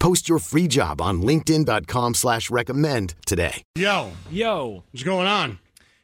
Post 0.00 0.28
your 0.30 0.38
free 0.38 0.66
job 0.66 1.00
on 1.00 1.20
LinkedIn.com 1.22 2.14
slash 2.14 2.50
recommend 2.50 3.14
today. 3.26 3.62
Yo, 3.76 4.10
Yo, 4.30 4.82
what's 4.90 5.04
going 5.04 5.26
on? 5.26 5.58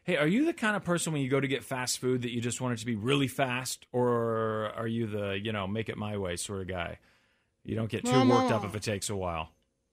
hey, 0.04 0.16
are 0.16 0.28
you 0.28 0.44
the 0.44 0.52
kind 0.52 0.76
of 0.76 0.84
person 0.84 1.12
when 1.12 1.20
you 1.22 1.28
go 1.28 1.40
to 1.40 1.48
get 1.48 1.64
fast 1.64 1.98
food 1.98 2.22
that 2.22 2.30
you 2.30 2.40
just 2.40 2.60
want 2.60 2.74
it 2.74 2.76
to 2.80 2.86
be 2.86 2.94
really 2.94 3.26
fast, 3.26 3.86
or 3.92 4.70
are 4.76 4.86
you 4.86 5.06
the 5.06 5.40
you 5.42 5.50
know 5.50 5.66
make 5.66 5.88
it 5.88 5.96
my 5.96 6.16
way 6.16 6.36
sort 6.36 6.60
of 6.60 6.68
guy? 6.68 6.98
You 7.64 7.74
don't 7.74 7.90
get 7.90 8.04
too 8.04 8.12
I'm 8.12 8.28
worked 8.28 8.52
all- 8.52 8.58
up 8.60 8.64
if 8.66 8.74
it 8.76 8.82
takes 8.82 9.08
a 9.10 9.16
while. 9.16 9.48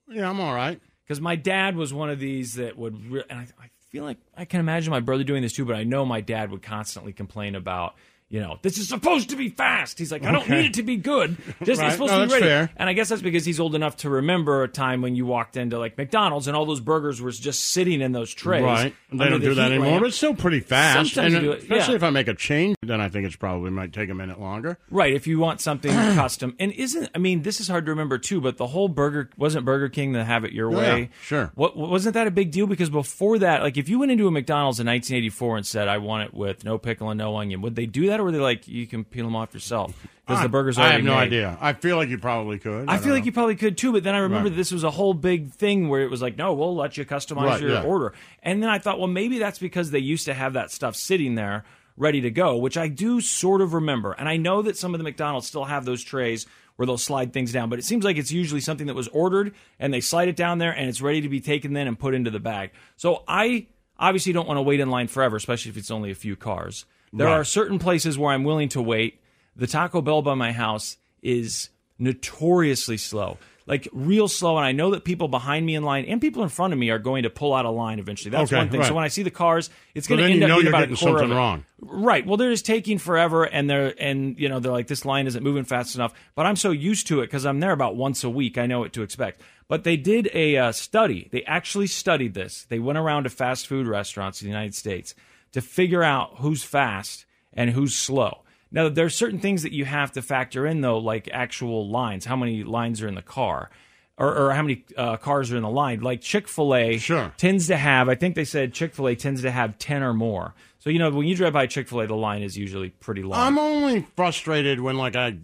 Yeah, 0.10 0.30
I'm 0.30 0.40
all 0.42 0.54
right. 0.54 0.80
Because 1.06 1.20
my 1.22 1.36
dad 1.38 1.76
was 1.78 1.94
one 1.94 2.10
of 2.10 2.20
these 2.20 2.56
that 2.56 2.78
would, 2.78 3.10
re- 3.12 3.24
and 3.30 3.40
I, 3.40 3.44
I 3.60 3.70
feel 3.90 4.04
like 4.04 4.18
I 4.38 4.46
can 4.46 4.60
imagine 4.60 4.92
my 4.92 5.00
brother 5.00 5.24
doing 5.24 5.42
this 5.42 5.54
too. 5.54 5.66
But 5.66 5.76
I 5.78 5.84
know 5.86 6.06
my 6.06 6.20
dad 6.22 6.52
would 6.52 6.62
constantly 6.62 7.14
complain 7.14 7.56
about. 7.56 7.96
You 8.34 8.40
know, 8.40 8.58
this 8.64 8.80
is 8.80 8.88
supposed 8.90 9.30
to 9.30 9.36
be 9.36 9.50
fast. 9.50 10.00
He's 10.00 10.12
like, 10.12 10.24
I 10.26 10.32
don't 10.32 10.42
Okay. 10.46 10.56
need 10.58 10.66
it 10.66 10.74
to 10.74 10.82
be 10.84 10.98
good. 10.98 11.38
Just 11.64 11.80
Right. 11.80 11.86
it's 11.86 11.94
supposed 11.98 12.14
No, 12.14 12.22
to 12.22 12.26
be 12.26 12.34
ready. 12.34 12.46
fair. 12.46 12.72
And 12.78 12.90
I 12.90 12.94
guess 12.94 13.10
that's 13.10 13.22
because 13.22 13.46
he's 13.46 13.60
old 13.60 13.76
enough 13.76 13.98
to 13.98 14.10
remember 14.10 14.64
a 14.64 14.68
time 14.68 15.04
when 15.04 15.16
you 15.16 15.28
walked 15.28 15.56
into 15.56 15.78
like 15.78 16.00
McDonald's 16.00 16.48
and 16.48 16.58
all 16.58 16.66
those 16.66 16.80
burgers 16.80 17.22
were 17.22 17.30
just 17.30 17.64
sitting 17.64 18.02
in 18.02 18.12
those 18.12 18.34
trays. 18.34 18.64
Right. 18.64 18.96
They 19.12 19.30
don't 19.30 19.40
the 19.40 19.50
do 19.50 19.54
that 19.54 19.70
anymore, 19.72 19.88
lamp. 19.92 20.02
but 20.02 20.08
it's 20.08 20.18
still 20.18 20.34
pretty 20.34 20.62
fast. 20.62 21.14
Sometimes 21.14 21.36
and 21.36 21.44
do 21.44 21.52
it, 21.52 21.60
especially 21.62 21.94
if 21.94 22.02
I 22.02 22.10
make 22.10 22.28
a 22.28 22.34
change, 22.34 22.76
then 22.82 23.00
I 23.00 23.08
think 23.08 23.28
it's 23.28 23.36
probably 23.36 23.70
might 23.70 23.94
take 23.94 24.10
a 24.10 24.16
minute 24.16 24.40
longer. 24.42 24.80
Right, 24.90 25.14
if 25.14 25.28
you 25.28 25.38
want 25.38 25.62
something 25.62 25.92
custom. 26.16 26.56
And 26.60 26.72
isn't 26.72 27.10
I 27.14 27.20
mean, 27.20 27.44
this 27.44 27.62
is 27.62 27.68
hard 27.68 27.86
to 27.86 27.92
remember 27.92 28.18
too, 28.18 28.42
but 28.42 28.58
the 28.58 28.66
whole 28.66 28.88
burger 28.88 29.30
wasn't 29.38 29.64
Burger 29.66 29.90
King 29.90 30.14
the 30.14 30.24
have 30.26 30.44
it 30.44 30.54
your 30.54 30.74
Oh, 30.74 30.78
way. 30.80 31.00
yeah, 31.02 31.08
sure. 31.22 31.52
What 31.54 31.78
wasn't 31.78 32.16
that 32.16 32.26
a 32.26 32.32
big 32.32 32.50
deal 32.50 32.66
because 32.66 32.90
before 32.90 33.38
that, 33.38 33.62
like 33.62 33.78
if 33.78 33.90
you 33.90 34.00
went 34.00 34.12
into 34.12 34.28
a 34.28 34.32
McDonald's 34.32 34.80
in 34.80 34.88
1984 34.88 35.58
and 35.58 35.68
said 35.68 35.88
I 35.88 36.00
want 36.00 36.24
it 36.30 36.34
with 36.34 36.66
no 36.66 36.80
pickle 36.80 37.12
and 37.12 37.20
no 37.20 37.38
onion, 37.38 37.62
would 37.62 37.76
they 37.76 37.86
do 37.86 38.08
that 38.08 38.23
or 38.24 38.26
were 38.26 38.32
they 38.32 38.40
like 38.40 38.68
you 38.68 38.88
can 38.88 39.04
peel 39.04 39.26
them 39.26 39.36
off 39.36 39.54
yourself 39.54 39.94
because 40.26 40.42
the 40.42 40.50
burgers 40.50 40.78
I 40.78 40.82
already 40.84 40.96
have 40.98 41.06
no 41.06 41.16
made? 41.16 41.22
idea. 41.28 41.58
I 41.62 41.74
feel 41.74 41.98
like 41.98 42.10
you 42.10 42.18
probably 42.18 42.58
could. 42.60 42.90
I 42.90 42.96
don't 42.96 43.04
feel 43.04 43.14
like 43.14 43.26
you 43.26 43.32
probably 43.32 43.56
could 43.56 43.78
too, 43.78 43.92
but 43.92 44.04
then 44.04 44.16
I 44.16 44.20
remember 44.20 44.46
Right. 44.46 44.50
that 44.52 44.56
this 44.58 44.72
was 44.72 44.84
a 44.84 44.92
whole 44.92 45.14
big 45.14 45.52
thing 45.52 45.90
where 45.90 46.02
it 46.02 46.10
was 46.10 46.22
like, 46.22 46.38
no, 46.38 46.54
we'll 46.54 46.76
let 46.76 46.98
you 46.98 47.06
customize 47.06 47.46
Right, 47.46 47.62
your 47.62 47.72
yeah. 47.72 47.84
order. 47.84 48.14
And 48.42 48.64
then 48.64 48.70
I 48.70 48.80
thought, 48.80 48.98
well, 49.00 49.08
maybe 49.08 49.38
that's 49.40 49.60
because 49.60 49.92
they 49.92 50.00
used 50.00 50.26
to 50.26 50.34
have 50.34 50.54
that 50.54 50.72
stuff 50.72 50.96
sitting 50.96 51.36
there 51.36 51.64
ready 51.98 52.22
to 52.22 52.32
go, 52.32 52.58
which 52.58 52.78
I 52.78 52.88
do 52.88 53.22
sort 53.22 53.62
of 53.62 53.74
remember. 53.74 54.14
And 54.14 54.28
I 54.28 54.38
know 54.38 54.62
that 54.64 54.78
some 54.78 54.94
of 54.96 54.98
the 54.98 55.04
McDonald's 55.04 55.46
still 55.48 55.66
have 55.66 55.86
those 55.86 56.04
trays 56.04 56.48
where 56.76 56.88
they'll 56.88 56.98
slide 56.98 57.34
things 57.34 57.52
down, 57.52 57.70
but 57.70 57.78
it 57.78 57.86
seems 57.86 58.04
like 58.04 58.18
it's 58.18 58.32
usually 58.32 58.62
something 58.62 58.88
that 58.88 58.96
was 58.96 59.08
ordered 59.10 59.54
and 59.78 59.94
they 59.94 60.02
slide 60.02 60.28
it 60.28 60.36
down 60.36 60.58
there 60.58 60.72
and 60.72 60.90
it's 60.90 61.02
ready 61.02 61.22
to 61.22 61.30
be 61.30 61.40
taken 61.40 61.74
then 61.74 61.88
and 61.88 62.00
put 62.00 62.16
into 62.16 62.32
the 62.32 62.40
bag. 62.40 62.72
So 62.96 63.24
I 63.28 63.68
obviously 64.00 64.34
don't 64.34 64.48
want 64.48 64.58
to 64.58 64.64
wait 64.64 64.80
in 64.80 64.90
line 64.90 65.08
forever, 65.08 65.36
especially 65.36 65.70
if 65.70 65.78
it's 65.78 65.92
only 65.92 66.10
a 66.10 66.16
few 66.16 66.36
cars. 66.36 66.86
There 67.14 67.28
Right. 67.28 67.34
are 67.36 67.44
certain 67.44 67.78
places 67.80 68.18
where 68.18 68.32
I'm 68.34 68.44
willing 68.44 68.70
to 68.70 68.82
wait. 68.82 69.20
The 69.56 69.68
Taco 69.68 70.02
Bell 70.02 70.22
by 70.24 70.34
my 70.34 70.52
house 70.52 70.98
is 71.22 71.70
notoriously 72.00 72.98
slow. 72.98 73.38
Like 73.66 73.88
real 73.94 74.28
slow, 74.28 74.58
and 74.58 74.66
I 74.66 74.74
know 74.74 74.92
that 74.92 75.06
people 75.06 75.30
behind 75.30 75.66
me 75.66 75.76
in 75.76 75.84
line 75.84 76.04
and 76.04 76.20
people 76.20 76.44
in 76.44 76.50
front 76.50 76.74
of 76.74 76.80
me 76.80 76.90
are 76.90 77.00
going 77.00 77.24
to 77.24 77.30
pull 77.30 77.54
out 77.54 77.64
a 77.64 77.70
line 77.70 77.98
eventually. 77.98 78.30
That's 78.30 78.52
Okay, 78.52 78.58
one 78.60 78.70
thing. 78.70 78.84
So 78.84 78.94
when 78.94 79.06
I 79.06 79.08
see 79.08 79.24
the 79.24 79.32
cars, 79.32 79.70
it's 79.96 80.06
So 80.06 80.18
going 80.18 80.28
to 80.28 80.34
end 80.34 80.52
up 80.52 80.58
being 80.60 80.68
about 80.68 80.84
a 80.84 80.88
quarter 80.88 81.20
something 81.20 81.30
wrong. 81.30 81.64
Right. 81.80 82.26
Well, 82.26 82.36
they're 82.36 82.50
just 82.52 82.66
taking 82.66 82.98
forever, 82.98 83.46
and 83.46 83.70
they're 83.70 83.94
and 83.98 84.38
you 84.38 84.50
know 84.50 84.60
they're 84.60 84.72
like 84.74 84.88
this 84.88 85.06
line 85.06 85.28
isn't 85.28 85.42
moving 85.42 85.64
fast 85.64 85.96
enough. 85.96 86.14
But 86.36 86.46
I'm 86.46 86.58
so 86.58 86.72
used 86.72 87.08
to 87.08 87.22
it 87.22 87.28
because 87.28 87.46
I'm 87.46 87.62
there 87.62 87.72
about 87.72 87.96
once 87.96 88.26
a 88.26 88.30
week. 88.30 88.58
I 88.58 88.66
know 88.66 88.80
what 88.80 88.92
to 88.94 89.02
expect. 89.02 89.40
But 89.70 89.86
they 89.86 89.96
did 89.96 90.30
a 90.34 90.58
uh, 90.58 90.72
study. 90.74 91.30
They 91.32 91.44
actually 91.44 91.88
studied 91.88 92.34
this. 92.34 92.66
They 92.68 92.80
went 92.80 92.98
around 92.98 93.24
to 93.24 93.30
fast 93.30 93.68
food 93.68 93.88
restaurants 93.88 94.42
in 94.42 94.48
the 94.48 94.52
United 94.52 94.76
States 94.76 95.16
to 95.54 95.62
figure 95.62 96.04
out 96.04 96.36
who's 96.38 96.64
fast 96.64 97.26
and 97.54 97.70
who's 97.72 97.96
slow. 97.96 98.40
Now, 98.72 98.90
there 98.90 99.06
are 99.06 99.10
certain 99.10 99.40
things 99.40 99.64
that 99.64 99.72
you 99.72 99.86
have 99.86 100.12
to 100.14 100.22
factor 100.22 100.66
in, 100.68 100.82
though, 100.82 100.98
like 100.98 101.30
actual 101.32 101.88
lines. 101.90 102.26
How 102.26 102.36
many 102.36 102.64
lines 102.64 103.02
are 103.02 103.08
in 103.08 103.16
the 103.16 103.22
car? 103.22 103.70
Or, 104.18 104.36
or 104.36 104.54
how 104.54 104.62
many 104.62 104.84
uh, 104.96 105.18
cars 105.18 105.52
are 105.52 105.58
in 105.58 105.64
the 105.64 105.70
line? 105.70 106.02
Like 106.02 106.22
Chick 106.22 106.48
fil 106.48 106.76
A 106.76 106.98
Sure. 107.00 107.34
tends 107.38 107.68
to 107.68 107.78
have, 107.78 108.10
I 108.10 108.16
think 108.16 108.36
they 108.36 108.46
said 108.46 108.74
Chick 108.74 108.94
fil 108.94 109.08
A 109.08 109.16
tends 109.16 109.42
to 109.42 109.50
have 109.52 109.78
10 109.80 110.04
or 110.04 110.14
more. 110.14 110.54
So, 110.80 110.90
you 110.92 111.00
know, 111.00 111.10
when 111.10 111.26
you 111.28 111.36
drive 111.36 111.54
by 111.54 111.66
Chick 111.66 111.88
fil 111.88 112.02
A, 112.02 112.08
the 112.08 112.16
line 112.16 112.44
is 112.44 112.56
usually 112.58 112.90
pretty 112.90 113.24
long. 113.24 113.40
I'm 113.40 113.58
only 113.58 114.02
frustrated 114.16 114.80
when 114.80 114.98
like 114.98 115.16
I 115.16 115.38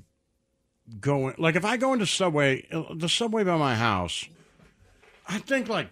go 1.00 1.30
in, 1.30 1.36
like 1.40 1.56
if 1.56 1.66
I 1.66 1.78
go 1.78 1.94
into 1.94 2.06
Subway, 2.06 2.68
the 2.94 3.10
Subway 3.10 3.44
by 3.44 3.58
my 3.58 3.76
house, 3.76 4.26
I 5.28 5.40
think 5.40 5.68
like 5.68 5.90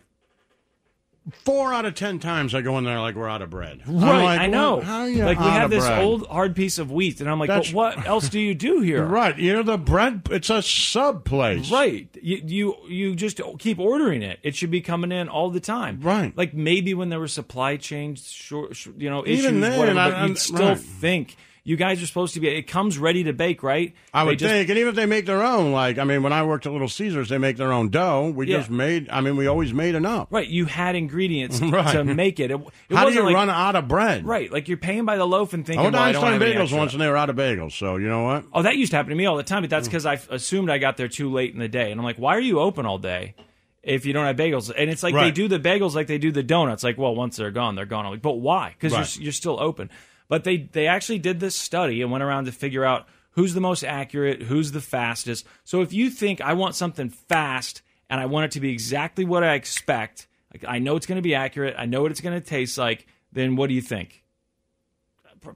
four 1.44 1.74
out 1.74 1.86
of 1.86 1.94
ten 1.96 2.20
times 2.20 2.56
I 2.56 2.62
go 2.62 2.78
in 2.78 2.84
there 2.84 3.00
like 3.00 3.16
we're 3.16 3.28
out 3.28 3.42
of 3.42 3.50
bread. 3.50 3.82
I'm 3.88 4.00
right, 4.00 4.24
like, 4.24 4.40
I 4.40 4.48
know. 4.48 4.78
well, 4.78 4.86
how 4.86 5.00
are 5.02 5.10
you 5.10 5.24
like 5.26 5.40
we 5.40 5.46
out 5.46 5.52
have 5.52 5.64
of 5.66 5.70
this 5.72 5.86
bread? 5.86 6.04
old 6.04 6.28
hard 6.28 6.56
piece 6.56 6.78
of 6.78 6.92
wheat, 6.92 7.20
and 7.22 7.30
I'm 7.30 7.40
like, 7.40 7.48
That's- 7.50 7.72
but 7.72 7.76
what 7.76 8.06
else 8.08 8.30
do 8.30 8.40
you 8.40 8.54
do 8.56 8.80
here? 8.82 9.04
Right, 9.06 9.38
you 9.38 9.54
know 9.54 9.64
the 9.64 9.78
bread. 9.78 10.22
It's 10.32 10.50
a 10.50 10.62
sub 10.62 11.26
place. 11.26 11.72
Right. 11.72 12.08
You, 12.22 12.42
you 12.46 12.76
you 12.88 13.16
just 13.16 13.42
keep 13.60 13.80
ordering 13.80 14.22
it. 14.22 14.40
It 14.44 14.56
should 14.56 14.72
be 14.72 14.82
coming 14.82 15.12
in 15.12 15.28
all 15.30 15.50
the 15.50 15.60
time. 15.60 16.00
Right. 16.02 16.36
Like 16.38 16.54
maybe 16.54 16.94
when 16.94 17.10
there 17.10 17.20
were 17.20 17.28
supply 17.28 17.78
chain 17.78 18.16
short, 18.16 18.76
sh- 18.76 18.88
you 18.98 19.10
know, 19.10 19.24
issues, 19.26 19.46
Even 19.46 19.60
then, 19.62 19.80
whatever, 19.80 20.00
I- 20.00 20.10
but 20.10 20.18
I'm- 20.18 20.28
you'd 20.30 20.38
still 20.38 20.68
right. 20.70 20.78
think 20.80 21.36
you 21.68 21.76
guys 21.76 22.02
are 22.02 22.08
supposed 22.08 22.34
to 22.36 22.40
be. 22.40 22.48
It 22.48 22.62
comes 22.64 22.98
ready 22.98 23.26
to 23.26 23.34
bake, 23.34 23.62
right? 23.62 23.94
I 24.14 24.24
would 24.24 24.40
just- 24.40 24.50
think, 24.50 24.70
and 24.70 24.78
even 24.78 24.88
if 24.92 24.96
they 24.96 25.06
make 25.06 25.26
their 25.26 25.44
own, 25.44 25.74
like 25.74 25.98
I 25.98 26.06
mean, 26.06 26.24
when 26.24 26.32
I 26.32 26.44
worked 26.44 26.66
at 26.66 26.72
Little 26.72 26.88
Caesars, 26.88 27.28
they 27.28 27.38
make 27.38 27.58
their 27.58 27.74
own 27.74 27.90
dough. 27.90 28.32
We 28.34 28.48
Yeah. 28.48 28.60
just 28.60 28.70
made. 28.70 29.10
I 29.10 29.20
mean, 29.20 29.36
we 29.36 29.48
always 29.48 29.74
made 29.74 29.94
enough. 29.94 30.30
Right. 30.32 30.48
You 30.48 30.64
had 30.64 30.96
ingredients 30.96 31.60
Right. 31.62 31.92
to 31.92 32.06
make 32.06 32.40
it. 32.40 32.52
It, 32.52 32.62
it 32.90 32.96
How 32.96 33.10
do 33.10 33.14
you 33.14 33.22
like, 33.22 33.36
run 33.36 33.50
out 33.50 33.76
of 33.76 33.90
bread? 33.90 34.26
Right. 34.26 34.50
Like 34.50 34.70
you're 34.70 34.78
paying 34.78 35.04
by 35.04 35.18
the 35.18 35.28
loaf 35.28 35.52
and 35.54 35.66
I 35.66 35.68
thinking, 35.68 35.84
went 35.84 35.94
to 35.96 36.00
well, 36.00 36.08
I 36.08 36.12
don't 36.14 36.24
Einstein 36.24 36.42
have 36.56 36.70
Bagels 36.70 36.78
once, 36.78 36.94
and 36.94 37.02
they 37.02 37.08
were 37.10 37.18
out 37.18 37.30
of 37.30 37.36
bagels. 37.36 37.74
So 37.74 37.98
you 37.98 38.08
know 38.08 38.24
what? 38.24 38.46
Oh, 38.54 38.62
that 38.62 38.78
used 38.78 38.92
to 38.92 38.96
happen 38.96 39.10
to 39.10 39.16
me 39.18 39.26
all 39.26 39.36
the 39.36 39.44
time, 39.44 39.62
but 39.64 39.70
that's 39.70 39.88
mm. 39.90 39.92
because 39.92 40.06
I 40.06 40.20
assumed 40.30 40.70
I 40.70 40.78
got 40.78 40.96
there 40.96 41.10
too 41.10 41.30
late 41.34 41.52
in 41.54 41.60
the 41.60 41.68
day. 41.68 41.92
And 41.92 42.00
I'm 42.00 42.06
like, 42.06 42.18
why 42.18 42.34
are 42.38 42.40
you 42.40 42.62
open 42.62 42.86
all 42.86 42.98
day 42.98 43.36
if 43.84 44.06
you 44.06 44.14
don't 44.14 44.26
have 44.26 44.38
bagels? 44.38 44.72
And 44.76 44.90
it's 44.90 45.04
like 45.04 45.16
they 45.16 45.32
do 45.32 45.50
the 45.50 45.60
bagels 45.60 45.96
like 45.96 46.08
they 46.08 46.18
do 46.18 46.32
the 46.32 46.44
donuts. 46.44 46.82
Like, 46.82 46.98
well, 46.98 47.14
once 47.14 47.36
they're 47.36 47.52
gone, 47.52 47.76
they're 47.76 47.86
gone. 47.86 48.06
I'm 48.06 48.12
like, 48.14 48.22
but 48.22 48.40
why? 48.40 48.70
Because 48.80 48.94
Right. 48.94 49.16
you're, 49.18 49.24
you're 49.26 49.34
still 49.34 49.60
open. 49.60 49.90
But 50.30 50.44
they, 50.44 50.58
they 50.58 50.88
actually 50.88 51.20
did 51.20 51.40
this 51.40 51.56
study 51.56 52.02
and 52.02 52.12
went 52.12 52.24
around 52.24 52.46
to 52.46 52.52
figure 52.52 52.84
out 52.84 53.08
who's 53.32 53.54
the 53.54 53.62
most 53.62 53.84
accurate, 53.84 54.44
who's 54.44 54.72
the 54.72 54.82
fastest. 54.82 55.46
So 55.64 55.82
if 55.82 55.94
you 55.94 56.10
think 56.10 56.42
I 56.42 56.54
want 56.54 56.76
something 56.76 57.10
fast 57.10 57.82
and 58.10 58.20
I 58.20 58.26
want 58.26 58.46
it 58.46 58.52
to 58.52 58.60
be 58.60 58.72
exactly 58.72 59.26
what 59.26 59.44
I 59.44 59.54
expect, 59.54 60.28
like 60.54 60.66
I 60.68 60.80
know 60.80 60.96
it's 60.96 61.06
going 61.06 61.18
to 61.18 61.22
be 61.22 61.36
accurate, 61.36 61.76
I 61.78 61.86
know 61.86 62.02
what 62.02 62.12
it's 62.12 62.22
going 62.22 62.40
to 62.40 62.46
taste 62.46 62.78
like, 62.78 63.08
then 63.32 63.56
what 63.56 63.68
do 63.68 63.74
you 63.74 63.82
think? 63.82 64.24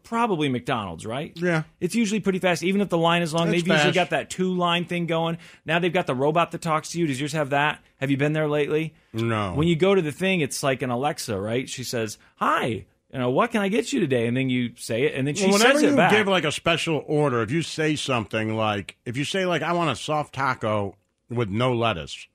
probably 0.03 0.49
McDonald's, 0.49 1.05
right? 1.05 1.33
Yeah. 1.35 1.63
It's 1.79 1.95
usually 1.95 2.19
pretty 2.19 2.39
fast, 2.39 2.63
even 2.63 2.81
if 2.81 2.89
the 2.89 2.97
line 2.97 3.21
is 3.21 3.33
long. 3.33 3.53
It's 3.53 3.63
they've 3.63 3.73
usually 3.73 3.93
got 3.93 4.11
that 4.11 4.29
two 4.29 4.53
line 4.53 4.85
thing 4.85 5.05
going. 5.05 5.37
Now 5.65 5.79
they've 5.79 5.91
got 5.91 6.07
the 6.07 6.15
robot 6.15 6.51
that 6.51 6.61
talks 6.61 6.89
to 6.91 6.99
you. 6.99 7.07
Does 7.07 7.19
yours 7.19 7.33
have 7.33 7.51
that? 7.51 7.79
Have 7.97 8.11
you 8.11 8.17
been 8.17 8.33
there 8.33 8.47
lately? 8.47 8.93
No. 9.13 9.53
When 9.53 9.67
you 9.67 9.75
go 9.75 9.93
to 9.93 10.01
the 10.01 10.11
thing, 10.11 10.41
it's 10.41 10.63
like 10.63 10.81
an 10.81 10.89
Alexa, 10.89 11.39
right? 11.39 11.67
She 11.69 11.83
says, 11.83 12.17
"Hi, 12.37 12.85
you 13.13 13.19
know, 13.19 13.29
what 13.29 13.51
can 13.51 13.61
I 13.61 13.67
get 13.69 13.91
you 13.91 13.99
today?" 13.99 14.27
And 14.27 14.35
then 14.35 14.49
you 14.49 14.71
say 14.75 15.03
it, 15.03 15.15
and 15.15 15.27
then 15.27 15.35
she 15.35 15.45
Well, 15.45 15.53
whenever 15.53 15.73
says 15.73 15.83
it 15.83 15.89
you 15.91 15.95
back. 15.95 16.11
give 16.11 16.27
like 16.27 16.45
a 16.45 16.51
special 16.51 17.03
order, 17.07 17.41
if 17.41 17.51
you 17.51 17.61
say 17.61 17.95
something 17.95 18.55
like, 18.55 18.97
if 19.05 19.17
you 19.17 19.25
say 19.25 19.45
like, 19.45 19.61
I 19.61 19.73
want 19.73 19.89
a 19.91 19.95
soft 19.95 20.33
taco 20.33 20.95
with 21.29 21.49
no 21.49 21.73
lettuce, 21.73 22.27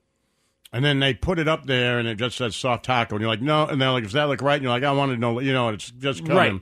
and 0.72 0.84
then 0.84 1.00
they 1.00 1.14
put 1.14 1.38
it 1.38 1.48
up 1.48 1.66
there 1.66 1.98
and 1.98 2.06
it 2.08 2.16
just 2.16 2.36
says 2.36 2.56
soft 2.56 2.84
taco, 2.84 3.14
and 3.14 3.22
you're 3.22 3.30
like, 3.30 3.40
no, 3.42 3.66
and 3.66 3.80
they're 3.80 3.90
like, 3.90 4.04
does 4.04 4.12
that 4.12 4.24
look 4.24 4.42
right? 4.42 4.54
And 4.54 4.62
you're 4.62 4.72
like, 4.72 4.82
I 4.82 4.92
want 4.92 5.12
to 5.12 5.16
know, 5.16 5.40
you 5.40 5.52
know, 5.52 5.70
it's 5.70 5.90
just 5.90 6.20
coming. 6.26 6.36
Right. 6.36 6.60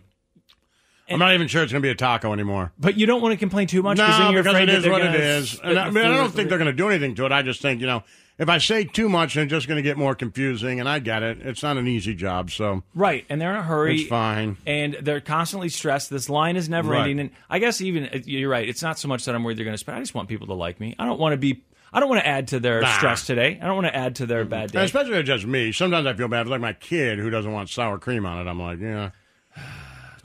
I'm 1.06 1.18
not 1.18 1.34
even 1.34 1.48
sure 1.48 1.62
it's 1.62 1.70
going 1.70 1.82
to 1.82 1.86
be 1.86 1.90
a 1.90 1.94
taco 1.94 2.32
anymore. 2.32 2.72
but 2.78 2.96
you 2.96 3.04
don't 3.04 3.20
want 3.20 3.32
to 3.32 3.36
complain 3.36 3.66
too 3.66 3.82
much 3.82 3.98
No, 3.98 4.06
then 4.06 4.32
you're 4.32 4.42
because 4.42 4.54
afraid 4.54 4.68
it 4.70 4.76
is 4.76 4.88
what 4.88 5.02
it 5.02 5.14
is. 5.14 5.60
And 5.60 5.78
I, 5.78 5.90
mean, 5.90 6.04
I 6.04 6.16
don't 6.16 6.32
think 6.32 6.48
they're 6.48 6.56
going 6.56 6.70
to 6.70 6.72
do 6.72 6.88
anything 6.88 7.14
to 7.16 7.26
it. 7.26 7.32
I 7.32 7.42
just 7.42 7.60
think, 7.60 7.82
you 7.82 7.86
know, 7.86 8.04
if 8.38 8.48
I 8.48 8.58
say 8.58 8.84
too 8.84 9.08
much, 9.08 9.36
it's 9.36 9.50
just 9.50 9.68
going 9.68 9.76
to 9.76 9.82
get 9.82 9.96
more 9.96 10.14
confusing, 10.14 10.80
and 10.80 10.88
I 10.88 10.98
get 10.98 11.22
it. 11.22 11.38
It's 11.42 11.62
not 11.62 11.76
an 11.76 11.86
easy 11.86 12.14
job, 12.14 12.50
so 12.50 12.82
Right, 12.94 13.24
and 13.28 13.40
they're 13.40 13.50
in 13.50 13.56
a 13.56 13.62
hurry. 13.62 14.00
it's 14.00 14.08
fine. 14.08 14.56
and 14.66 14.96
they're 15.00 15.20
constantly 15.20 15.68
stressed. 15.68 16.10
This 16.10 16.28
line 16.28 16.56
is 16.56 16.68
never 16.68 16.90
Right. 16.90 17.02
ending. 17.02 17.20
And 17.20 17.30
I 17.48 17.58
guess 17.60 17.80
even 17.80 18.04
uh, 18.06 18.18
you're 18.24 18.50
right. 18.50 18.68
It's 18.68 18.82
not 18.82 18.98
so 18.98 19.06
much 19.08 19.24
that 19.26 19.34
I'm 19.34 19.44
worried 19.44 19.56
they're 19.58 19.64
going 19.64 19.74
to 19.74 19.78
spend. 19.78 19.98
I 19.98 20.00
just 20.00 20.14
want 20.14 20.28
people 20.28 20.46
to 20.48 20.54
like 20.54 20.80
me. 20.80 20.94
I 20.98 21.06
don't 21.06 21.20
want 21.20 21.32
to 21.32 21.36
be. 21.36 21.62
I 21.92 22.00
don't 22.00 22.08
want 22.08 22.22
to 22.22 22.26
add 22.26 22.48
to 22.48 22.58
their 22.58 22.80
Nah. 22.80 22.96
stress 22.96 23.24
today. 23.24 23.56
I 23.62 23.66
don't 23.66 23.76
want 23.76 23.86
to 23.86 23.94
add 23.94 24.16
to 24.16 24.26
their 24.26 24.44
bad 24.44 24.62
And 24.62 24.72
day. 24.72 24.84
especially 24.84 25.12
if 25.12 25.18
it's 25.18 25.26
just 25.28 25.46
me. 25.46 25.70
Sometimes 25.70 26.06
I 26.08 26.14
feel 26.14 26.26
bad. 26.26 26.40
It's 26.40 26.50
like 26.50 26.60
my 26.60 26.72
kid 26.72 27.20
who 27.20 27.30
doesn't 27.30 27.52
want 27.52 27.68
sour 27.70 27.98
cream 27.98 28.26
on 28.26 28.44
it. 28.44 28.50
I'm 28.50 28.58
like, 28.60 28.80
yeah. 28.80 29.10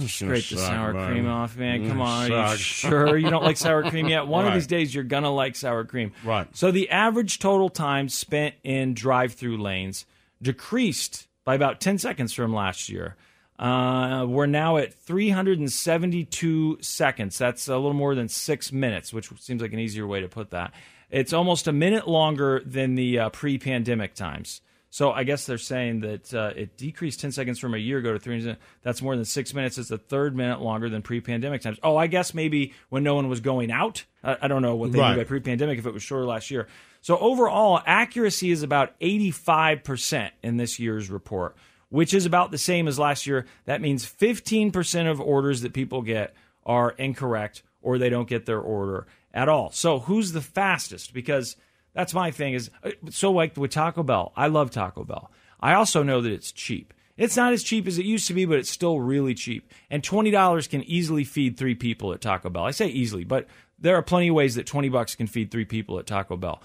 Scrape 0.07 0.47
the 0.47 0.57
sour 0.57 0.93
cream 0.93 1.27
off, 1.27 1.57
man. 1.57 1.87
Come 1.87 1.97
Mm, 1.97 2.01
on, 2.01 2.31
are 2.31 2.51
you 2.53 2.57
sure 2.57 3.17
you 3.17 3.29
don't 3.29 3.43
like 3.43 3.57
sour 3.57 3.89
cream 3.89 4.07
yet? 4.07 4.27
One 4.27 4.47
of 4.47 4.53
these 4.53 4.67
days 4.67 4.93
you're 4.95 5.03
gonna 5.03 5.33
like 5.33 5.55
sour 5.55 5.83
cream. 5.83 6.13
Right. 6.23 6.47
So 6.55 6.71
the 6.71 6.89
average 6.89 7.39
total 7.39 7.69
time 7.69 8.07
spent 8.09 8.55
in 8.63 8.93
drive-through 8.93 9.57
lanes 9.61 10.05
decreased 10.41 11.27
by 11.43 11.55
about 11.55 11.81
10 11.81 11.97
seconds 11.97 12.31
from 12.33 12.53
last 12.53 12.87
year. 12.89 13.15
Uh, 13.57 14.25
we're 14.25 14.45
now 14.45 14.77
at 14.77 14.93
372 14.93 16.77
seconds. 16.81 17.37
That's 17.37 17.67
a 17.67 17.75
little 17.75 17.93
more 17.93 18.15
than 18.15 18.29
six 18.29 18.71
minutes, 18.71 19.11
which 19.13 19.29
seems 19.41 19.61
like 19.61 19.73
an 19.73 19.79
easier 19.79 20.07
way 20.07 20.21
to 20.21 20.27
put 20.27 20.51
that. 20.51 20.73
It's 21.09 21.33
almost 21.33 21.67
a 21.67 21.73
minute 21.73 22.07
longer 22.07 22.61
than 22.65 22.95
the 22.95 23.19
uh, 23.19 23.29
pre-pandemic 23.29 24.13
times. 24.13 24.61
So 24.91 25.11
I 25.11 25.23
guess 25.23 25.45
they're 25.45 25.59
saying 25.59 25.99
that 26.01 26.33
uh, 26.33 26.51
it 26.55 26.75
decreased 26.75 27.19
10 27.19 27.31
seconds 27.31 27.59
from 27.59 27.75
a 27.75 27.77
year 27.77 27.99
ago 27.99 28.11
to 28.13 28.19
300. 28.19 28.57
That's 28.81 29.03
more 29.03 29.15
than 29.15 29.23
six 29.25 29.53
minutes. 29.53 29.77
It's 29.77 29.91
a 29.91 29.99
third 29.99 30.35
minute 30.35 30.61
longer 30.61 30.89
than 30.89 31.03
pre-pandemic 31.03 31.61
times. 31.61 31.77
Oh, 31.83 31.95
I 31.95 32.07
guess 32.07 32.33
maybe 32.33 32.73
when 32.89 33.03
no 33.03 33.13
one 33.13 33.29
was 33.29 33.39
going 33.39 33.71
out. 33.71 34.03
I, 34.23 34.37
I 34.41 34.47
don't 34.47 34.63
know 34.63 34.75
what 34.75 34.91
they 34.91 34.99
Right. 34.99 35.09
mean 35.11 35.19
by 35.19 35.25
pre-pandemic 35.27 35.77
if 35.77 35.85
it 35.85 35.93
was 35.93 36.01
shorter 36.01 36.25
last 36.25 36.49
year. 36.49 36.67
So 37.01 37.17
overall, 37.19 37.81
accuracy 37.85 38.49
is 38.49 38.63
about 38.63 38.99
85% 38.99 40.31
in 40.43 40.57
this 40.57 40.79
year's 40.79 41.09
report, 41.09 41.55
which 41.89 42.13
is 42.13 42.25
about 42.25 42.51
the 42.51 42.57
same 42.57 42.87
as 42.87 42.97
last 42.99 43.27
year. 43.27 43.45
That 43.65 43.81
means 43.81 44.05
15% 44.05 45.09
of 45.09 45.21
orders 45.21 45.61
that 45.61 45.73
people 45.73 46.01
get 46.01 46.33
are 46.65 46.91
incorrect 46.91 47.63
or 47.81 47.97
they 47.97 48.09
don't 48.09 48.27
get 48.27 48.45
their 48.45 48.59
order 48.59 49.07
at 49.33 49.47
all. 49.49 49.71
So 49.71 49.99
who's 49.99 50.31
the 50.31 50.41
fastest? 50.41 51.13
Because 51.13 51.55
that's 51.93 52.13
my 52.13 52.31
thing 52.31 52.53
is 52.53 52.69
uh, 52.83 52.91
so 53.09 53.31
like 53.31 53.57
with 53.57 53.71
Taco 53.71 54.03
Bell. 54.03 54.31
I 54.35 54.47
love 54.47 54.71
Taco 54.71 55.03
Bell. 55.03 55.31
I 55.59 55.73
also 55.73 56.03
know 56.03 56.21
that 56.21 56.31
it's 56.31 56.51
cheap. 56.51 56.93
It's 57.17 57.35
not 57.35 57.51
as 57.51 57.63
cheap 57.63 57.85
as 57.85 57.97
it 57.97 58.05
used 58.05 58.27
to 58.27 58.33
be, 58.33 58.45
but 58.45 58.59
it's 58.59 58.69
still 58.69 58.99
really 59.01 59.33
cheap. 59.33 59.69
And 59.89 60.03
twenty 60.03 60.31
dollars 60.31 60.67
can 60.67 60.83
easily 60.83 61.23
feed 61.23 61.57
three 61.57 61.75
people 61.75 62.13
at 62.13 62.21
Taco 62.21 62.49
Bell. 62.49 62.63
I 62.63 62.71
say 62.71 62.87
easily, 62.87 63.23
but 63.25 63.47
there 63.77 63.95
are 63.95 64.01
plenty 64.01 64.29
of 64.29 64.35
ways 64.35 64.55
that 64.55 64.65
twenty 64.65 64.89
bucks 64.89 65.15
can 65.15 65.27
feed 65.27 65.51
three 65.51 65.65
people 65.65 65.99
at 65.99 66.07
Taco 66.07 66.37
Bell. 66.37 66.61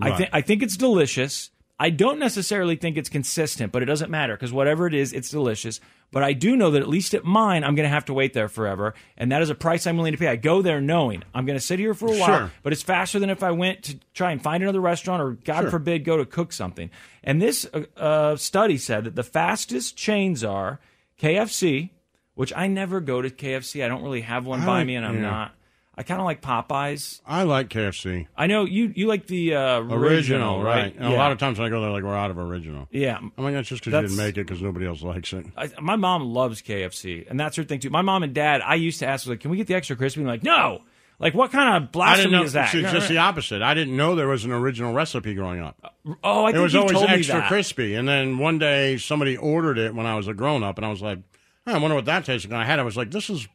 I 0.00 0.08
Right. 0.10 0.16
think 0.18 0.30
I 0.32 0.40
think 0.40 0.62
it's 0.62 0.76
delicious. 0.76 1.50
I 1.78 1.90
don't 1.90 2.18
necessarily 2.18 2.76
think 2.76 2.96
it's 2.98 3.08
consistent, 3.08 3.72
but 3.72 3.82
it 3.82 3.86
doesn't 3.86 4.10
matter 4.10 4.34
because 4.34 4.52
whatever 4.52 4.86
it 4.86 4.94
is, 4.94 5.12
it's 5.14 5.30
delicious. 5.30 5.80
But 6.12 6.24
I 6.24 6.32
do 6.32 6.56
know 6.56 6.72
that 6.72 6.82
at 6.82 6.88
least 6.88 7.14
at 7.14 7.24
mine, 7.24 7.62
I'm 7.62 7.76
going 7.76 7.86
to 7.88 7.92
have 7.94 8.06
to 8.06 8.12
wait 8.14 8.32
there 8.32 8.48
forever, 8.48 8.94
and 9.16 9.30
that 9.30 9.42
is 9.42 9.50
a 9.50 9.54
price 9.54 9.86
I'm 9.86 9.96
willing 9.96 10.10
to 10.12 10.18
pay. 10.18 10.26
I 10.26 10.34
go 10.36 10.60
there 10.60 10.80
knowing 10.80 11.22
I'm 11.32 11.46
going 11.46 11.58
to 11.58 11.64
sit 11.64 11.78
here 11.78 11.94
for 11.94 12.06
a 12.08 12.18
while, 12.18 12.26
Sure. 12.38 12.52
but 12.64 12.72
it's 12.72 12.82
faster 12.82 13.20
than 13.20 13.30
if 13.30 13.42
I 13.44 13.52
went 13.52 13.84
to 13.84 13.98
try 14.12 14.32
and 14.32 14.42
find 14.42 14.62
another 14.62 14.80
restaurant 14.80 15.22
or, 15.22 15.30
God 15.44 15.62
Sure. 15.62 15.70
forbid, 15.70 16.04
go 16.04 16.16
to 16.16 16.26
cook 16.26 16.52
something. 16.52 16.90
And 17.22 17.40
this 17.40 17.64
uh, 17.72 17.84
uh, 17.96 18.36
study 18.36 18.76
said 18.76 19.04
that 19.04 19.14
the 19.14 19.22
fastest 19.22 19.96
chains 19.96 20.42
are 20.42 20.80
KFC, 21.20 21.90
which 22.34 22.52
I 22.56 22.66
never 22.66 23.00
go 23.00 23.22
to 23.22 23.30
KFC. 23.30 23.84
I 23.84 23.88
don't 23.88 24.02
really 24.02 24.22
have 24.22 24.46
one 24.46 24.62
I 24.62 24.66
by 24.66 24.84
me, 24.84 24.96
and 24.96 25.06
I'm 25.06 25.16
yeah. 25.16 25.30
not. 25.30 25.54
I 26.00 26.02
kind 26.02 26.18
of 26.18 26.24
like 26.24 26.40
Popeyes. 26.40 27.20
I 27.26 27.42
like 27.42 27.68
KFC. 27.68 28.26
I 28.34 28.46
know 28.46 28.64
you 28.64 28.90
you 28.96 29.06
like 29.06 29.26
the 29.26 29.54
uh, 29.54 29.80
original, 29.80 30.02
Original, 30.02 30.62
right. 30.62 30.96
And 30.96 31.10
yeah. 31.10 31.14
a 31.14 31.18
lot 31.18 31.30
of 31.30 31.36
times 31.36 31.58
when 31.58 31.66
I 31.66 31.68
go 31.68 31.82
there, 31.82 31.90
like, 31.90 32.02
we're 32.02 32.16
out 32.16 32.30
of 32.30 32.38
original. 32.38 32.88
yeah. 32.90 33.18
I 33.36 33.42
mean, 33.42 33.52
that's 33.52 33.68
just 33.68 33.84
because 33.84 34.00
you 34.00 34.08
didn't 34.08 34.16
make 34.16 34.38
it 34.38 34.46
because 34.46 34.62
nobody 34.62 34.86
else 34.86 35.02
likes 35.02 35.30
it. 35.34 35.44
I, 35.58 35.68
my 35.78 35.96
mom 35.96 36.22
loves 36.22 36.62
KFC, 36.62 37.28
and 37.28 37.38
that's 37.38 37.54
her 37.56 37.64
thing 37.64 37.80
too. 37.80 37.90
My 37.90 38.00
mom 38.00 38.22
and 38.22 38.34
dad, 38.34 38.62
I 38.64 38.76
used 38.76 39.00
to 39.00 39.06
ask, 39.06 39.26
like, 39.26 39.40
"Can 39.40 39.50
we 39.50 39.58
get 39.58 39.66
the 39.66 39.74
extra 39.74 39.94
crispy?" 39.94 40.22
And 40.22 40.28
like, 40.28 40.42
no. 40.42 40.80
Like, 41.18 41.34
what 41.34 41.52
kind 41.52 41.68
of 41.68 41.74
I 41.74 41.78
didn't 41.80 41.92
blasphemy 41.92 42.30
know. 42.30 42.42
is 42.44 42.54
that? 42.54 42.74
It's 42.74 42.92
just 42.92 43.08
the 43.10 43.18
opposite. 43.18 43.60
I 43.60 43.74
didn't 43.74 43.94
know 43.94 44.16
there 44.16 44.26
was 44.26 44.46
an 44.46 44.52
original 44.52 44.94
recipe 44.94 45.34
growing 45.34 45.60
up. 45.60 45.94
oh, 46.24 46.46
I 46.46 46.52
It 46.52 46.58
was 46.60 46.74
always 46.74 47.02
extra 47.02 47.46
crispy. 47.46 47.94
And 47.94 48.08
then 48.08 48.38
one 48.38 48.58
day 48.58 48.96
somebody 48.96 49.36
ordered 49.36 49.76
it 49.76 49.94
when 49.94 50.06
I 50.06 50.14
was 50.14 50.28
a 50.28 50.32
grown 50.32 50.62
up, 50.64 50.78
and 50.78 50.86
I 50.86 50.88
was 50.88 51.02
like, 51.02 51.18
"Huh, 51.66 51.74
I 51.74 51.78
wonder 51.78 51.94
what 51.94 52.06
that 52.06 52.24
tastes 52.24 52.46
like. 52.46 52.54
And 52.54 52.62
I 52.62 52.64
had 52.64 52.78
it. 52.78 52.82
I 52.82 52.84
was 52.86 52.96
like, 52.96 53.10
this 53.10 53.28
is 53.28 53.46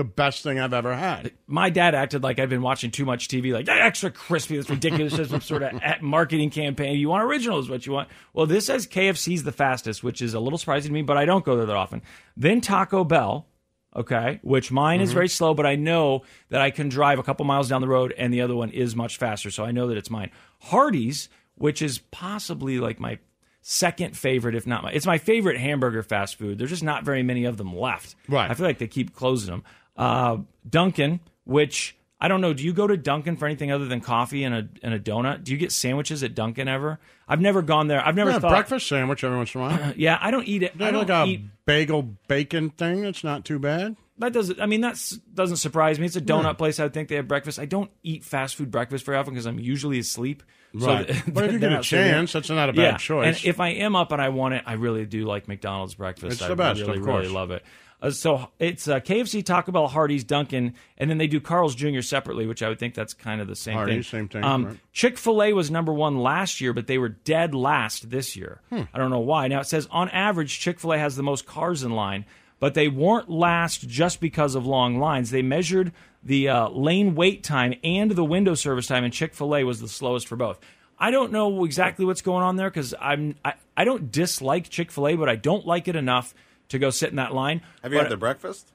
the 0.00 0.04
best 0.04 0.42
thing 0.42 0.58
I've 0.58 0.72
ever 0.72 0.94
had. 0.94 1.32
My 1.46 1.68
dad 1.68 1.94
acted 1.94 2.22
like 2.22 2.38
I'd 2.38 2.48
been 2.48 2.62
watching 2.62 2.90
too 2.90 3.04
much 3.04 3.28
TV. 3.28 3.52
Like, 3.52 3.66
"Yeah, 3.66 3.74
extra 3.74 4.10
crispy. 4.10 4.56
That's 4.56 4.70
ridiculous. 4.70 5.12
That's 5.14 5.28
some 5.30 5.42
sort 5.42 5.62
of 5.62 5.78
marketing 6.00 6.48
campaign. 6.50 6.98
You 6.98 7.10
want 7.10 7.24
original 7.24 7.58
is 7.58 7.68
what 7.68 7.84
you 7.84 7.92
want. 7.92 8.08
Well, 8.32 8.46
this 8.46 8.66
says 8.66 8.86
KFC's 8.86 9.42
the 9.42 9.52
fastest, 9.52 10.02
which 10.02 10.22
is 10.22 10.32
a 10.32 10.40
little 10.40 10.58
surprising 10.58 10.88
to 10.88 10.94
me, 10.94 11.02
but 11.02 11.18
I 11.18 11.26
don't 11.26 11.44
go 11.44 11.56
there 11.56 11.66
that 11.66 11.76
often. 11.76 12.00
Then 12.36 12.60
Taco 12.62 13.04
Bell. 13.04 13.46
Okay, 13.94 14.38
which 14.42 14.70
mine 14.70 15.00
Mm-hmm. 15.00 15.04
is 15.04 15.12
very 15.12 15.28
slow, 15.28 15.52
but 15.52 15.66
I 15.66 15.74
know 15.74 16.22
that 16.50 16.60
I 16.60 16.70
can 16.70 16.88
drive 16.88 17.18
a 17.18 17.24
couple 17.24 17.44
miles 17.44 17.68
down 17.68 17.80
the 17.80 17.88
road, 17.88 18.14
and 18.16 18.32
the 18.32 18.40
other 18.40 18.54
one 18.54 18.70
is 18.70 18.94
much 18.94 19.16
faster, 19.16 19.50
so 19.50 19.64
I 19.64 19.72
know 19.72 19.88
that 19.88 19.96
it's 19.96 20.08
mine. 20.10 20.30
Hardee's, 20.60 21.28
which 21.56 21.82
is 21.82 21.98
possibly 22.12 22.78
like 22.78 23.00
my 23.00 23.18
second 23.62 24.16
favorite, 24.16 24.54
if 24.54 24.64
not 24.64 24.84
my, 24.84 24.92
it's 24.92 25.06
my 25.06 25.18
favorite 25.18 25.58
hamburger 25.58 26.04
fast 26.04 26.36
food. 26.36 26.56
There's 26.56 26.70
just 26.70 26.84
not 26.84 27.02
very 27.04 27.24
many 27.24 27.44
of 27.46 27.56
them 27.56 27.76
left. 27.76 28.14
Right. 28.28 28.48
I 28.48 28.54
feel 28.54 28.64
like 28.64 28.78
they 28.78 28.86
keep 28.86 29.12
closing 29.12 29.50
them. 29.50 29.64
Uh, 29.96 30.38
Dunkin', 30.68 31.20
which 31.44 31.96
I 32.20 32.28
don't 32.28 32.40
know. 32.40 32.52
Do 32.52 32.62
you 32.64 32.72
go 32.72 32.86
to 32.86 32.96
Dunkin' 32.96 33.36
for 33.36 33.46
anything 33.46 33.72
other 33.72 33.86
than 33.86 34.00
coffee 34.00 34.44
and 34.44 34.54
a 34.54 34.68
and 34.82 34.92
a 34.94 34.98
donut? 34.98 35.44
Do 35.44 35.52
you 35.52 35.58
get 35.58 35.72
sandwiches 35.72 36.22
at 36.22 36.34
Dunkin' 36.34 36.68
ever? 36.68 36.98
I've 37.28 37.40
never 37.40 37.62
gone 37.62 37.86
there. 37.86 38.04
I've 38.04 38.14
never 38.16 38.30
Yeah, 38.30 38.38
thought. 38.40 38.50
breakfast 38.50 38.88
sandwich 38.88 39.22
every 39.24 39.36
once 39.36 39.54
in 39.54 39.60
a 39.60 39.64
while. 39.64 39.92
Yeah, 39.96 40.18
I 40.20 40.30
don't 40.30 40.46
eat 40.48 40.62
it. 40.62 40.76
They 40.76 40.84
I 40.84 40.88
have 40.92 41.06
don't 41.06 41.08
like 41.08 41.28
a 41.28 41.30
eat. 41.30 41.40
bagel 41.64 42.02
bacon 42.28 42.70
thing. 42.70 43.04
It's 43.04 43.22
not 43.24 43.44
too 43.44 43.58
bad. 43.58 43.96
That 44.20 44.32
doesn't. 44.32 44.60
I 44.60 44.66
mean, 44.66 44.82
that 44.82 44.98
doesn't 45.34 45.56
surprise 45.56 45.98
me. 45.98 46.06
It's 46.06 46.14
a 46.16 46.20
donut 46.20 46.56
place. 46.58 46.78
I 46.78 46.84
would 46.84 46.94
think 46.94 47.08
they 47.08 47.16
have 47.16 47.26
breakfast. 47.26 47.58
I 47.58 47.64
don't 47.64 47.90
eat 48.02 48.22
fast 48.24 48.54
food 48.54 48.70
breakfast 48.70 49.04
very 49.04 49.18
often 49.18 49.34
because 49.34 49.46
I'm 49.46 49.58
usually 49.58 49.98
asleep. 49.98 50.42
So 50.78 50.86
Right. 50.86 51.08
th- 51.08 51.22
but 51.34 51.44
if 51.46 51.52
you 51.52 51.58
get 51.60 51.72
a 51.72 51.80
chance, 51.80 52.32
that's 52.32 52.48
not 52.50 52.68
a 52.68 52.72
bad 52.72 52.82
yeah. 52.82 52.96
choice. 52.98 53.38
And 53.38 53.44
if 53.46 53.58
I 53.60 53.70
am 53.70 53.96
up 53.96 54.12
and 54.12 54.22
I 54.22 54.28
want 54.28 54.54
it, 54.54 54.62
I 54.66 54.74
really 54.74 55.04
do 55.06 55.24
like 55.24 55.48
McDonald's 55.48 55.94
breakfast. 55.96 56.34
It's 56.34 56.42
I 56.42 56.48
the 56.48 56.56
best, 56.56 56.80
really, 56.80 56.98
of 56.98 57.04
really 57.06 57.22
course. 57.22 57.30
love 57.32 57.50
it. 57.50 57.64
Uh, 58.02 58.10
so 58.10 58.48
it's 58.58 58.88
uh, 58.88 58.98
KFC, 59.00 59.44
Taco 59.44 59.72
Bell, 59.72 59.86
Hardee's, 59.86 60.24
Dunkin', 60.24 60.74
and 60.96 61.10
then 61.10 61.18
they 61.18 61.26
do 61.26 61.38
Carl's 61.38 61.74
Jr. 61.74 62.00
separately, 62.00 62.46
which 62.46 62.62
I 62.62 62.68
would 62.70 62.78
think 62.78 62.94
that's 62.94 63.12
kind 63.12 63.42
of 63.42 63.46
the 63.48 63.54
same 63.56 63.74
Hardee's, 63.74 64.08
thing. 64.08 64.20
same 64.20 64.28
thing, 64.28 64.44
Um, 64.44 64.64
right. 64.66 64.76
Chick 64.92 65.18
Fil 65.18 65.42
A 65.42 65.52
was 65.52 65.70
number 65.70 65.92
one 65.92 66.18
last 66.18 66.60
year, 66.62 66.72
but 66.72 66.86
they 66.86 66.96
were 66.96 67.10
dead 67.10 67.54
last 67.54 68.08
this 68.10 68.36
year. 68.36 68.60
Hmm. 68.70 68.82
I 68.94 68.98
don't 68.98 69.10
know 69.10 69.18
why. 69.20 69.48
Now 69.48 69.60
it 69.60 69.66
says 69.66 69.86
on 69.90 70.08
average, 70.10 70.60
Chick 70.60 70.78
Fil 70.80 70.92
A 70.94 70.98
has 70.98 71.16
the 71.16 71.22
most 71.22 71.44
cars 71.46 71.82
in 71.82 71.90
line, 71.90 72.24
but 72.60 72.74
they 72.74 72.86
weren't 72.86 73.28
last 73.28 73.88
just 73.88 74.20
because 74.20 74.54
of 74.54 74.66
long 74.66 74.98
lines. 74.98 75.30
They 75.30 75.42
measured 75.42 75.92
the 76.22 76.48
uh, 76.48 76.68
lane 76.68 77.14
wait 77.14 77.42
time 77.42 77.74
and 77.82 78.12
the 78.12 78.24
window 78.24 78.54
service 78.54 78.86
time, 78.86 79.02
and 79.02 79.12
Chick 79.12 79.34
Fil 79.34 79.56
A 79.56 79.64
was 79.64 79.80
the 79.80 79.88
slowest 79.88 80.28
for 80.28 80.36
both. 80.36 80.60
I 80.98 81.10
don't 81.10 81.32
know 81.32 81.64
exactly 81.64 82.04
what's 82.04 82.20
going 82.22 82.44
on 82.44 82.56
there 82.56 82.70
because 82.70 82.94
I'm 83.00 83.34
I, 83.44 83.54
I 83.76 83.84
don't 83.84 84.12
dislike 84.12 84.68
Chick 84.68 84.92
Fil 84.92 85.08
A, 85.08 85.16
but 85.16 85.28
I 85.28 85.36
don't 85.36 85.66
like 85.66 85.88
it 85.88 85.96
enough 85.96 86.34
to 86.68 86.78
go 86.78 86.90
sit 86.90 87.10
in 87.10 87.16
that 87.16 87.34
line. 87.34 87.62
Have 87.82 87.92
you 87.92 87.98
But 87.98 88.04
had 88.04 88.10
their 88.10 88.18
breakfast? 88.18 88.70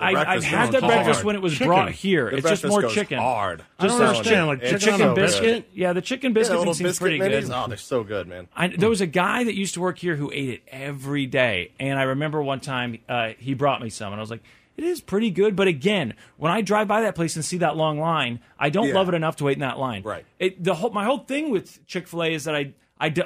The 0.00 0.04
I, 0.06 0.34
I've 0.34 0.44
had 0.44 0.72
that 0.72 0.80
the 0.80 0.86
breakfast 0.88 1.14
hard. 1.18 1.24
when 1.26 1.36
it 1.36 1.42
was 1.42 1.52
Chicken. 1.52 1.66
brought 1.68 1.90
here. 1.92 2.30
The 2.30 2.36
it's 2.38 2.48
just 2.48 2.64
more 2.66 2.82
goes 2.82 2.92
chicken. 2.94 3.18
Hard. 3.18 3.62
I 3.78 3.86
don't 3.86 3.98
Just 3.98 4.02
understand. 4.18 4.46
Like 4.48 4.60
the 4.60 4.66
chicken 4.66 4.80
chicken 4.80 5.14
biscuit. 5.14 5.42
biscuit? 5.42 5.68
Yeah, 5.72 5.92
the 5.92 6.02
chicken 6.02 6.30
Yeah, 6.32 6.34
biscuit 6.34 6.58
the 6.58 6.64
thing 6.64 6.74
seems 6.74 6.88
biscuit 6.88 7.00
pretty 7.00 7.18
minis. 7.20 7.42
good. 7.46 7.50
Oh, 7.54 7.66
they're 7.68 7.76
so 7.76 8.02
good, 8.04 8.26
man. 8.26 8.48
I, 8.56 8.68
there 8.68 8.88
was 8.88 9.00
a 9.00 9.06
guy 9.06 9.44
that 9.44 9.54
used 9.54 9.74
to 9.74 9.80
work 9.80 9.98
here 9.98 10.16
who 10.16 10.32
ate 10.32 10.48
it 10.48 10.62
every 10.68 11.26
day, 11.26 11.70
and 11.78 11.98
I 11.98 12.02
remember 12.02 12.42
one 12.42 12.58
time 12.60 12.98
uh, 13.08 13.30
he 13.38 13.54
brought 13.54 13.80
me 13.80 13.88
some, 13.88 14.12
and 14.12 14.18
I 14.18 14.22
was 14.22 14.30
like, 14.30 14.42
"It 14.76 14.82
is 14.82 15.00
pretty 15.00 15.30
good." 15.30 15.54
But 15.54 15.68
again, 15.68 16.14
when 16.38 16.50
I 16.50 16.60
drive 16.60 16.88
by 16.88 17.02
that 17.02 17.14
place 17.14 17.36
and 17.36 17.44
see 17.44 17.58
that 17.58 17.76
long 17.76 18.00
line, 18.00 18.40
I 18.58 18.70
don't 18.70 18.88
Yeah. 18.88 18.94
love 18.94 19.08
it 19.08 19.14
enough 19.14 19.36
to 19.36 19.44
wait 19.44 19.52
in 19.56 19.60
that 19.60 19.78
line. 19.78 20.02
Right. 20.02 20.24
It, 20.40 20.62
the 20.62 20.74
whole 20.74 20.90
my 20.90 21.04
whole 21.04 21.18
thing 21.18 21.50
with 21.50 21.86
Chick 21.86 22.08
Fil 22.08 22.24
A 22.24 22.34
is 22.34 22.44
that 22.44 22.56
I 22.56 22.72
I. 22.98 23.10
Do, 23.10 23.22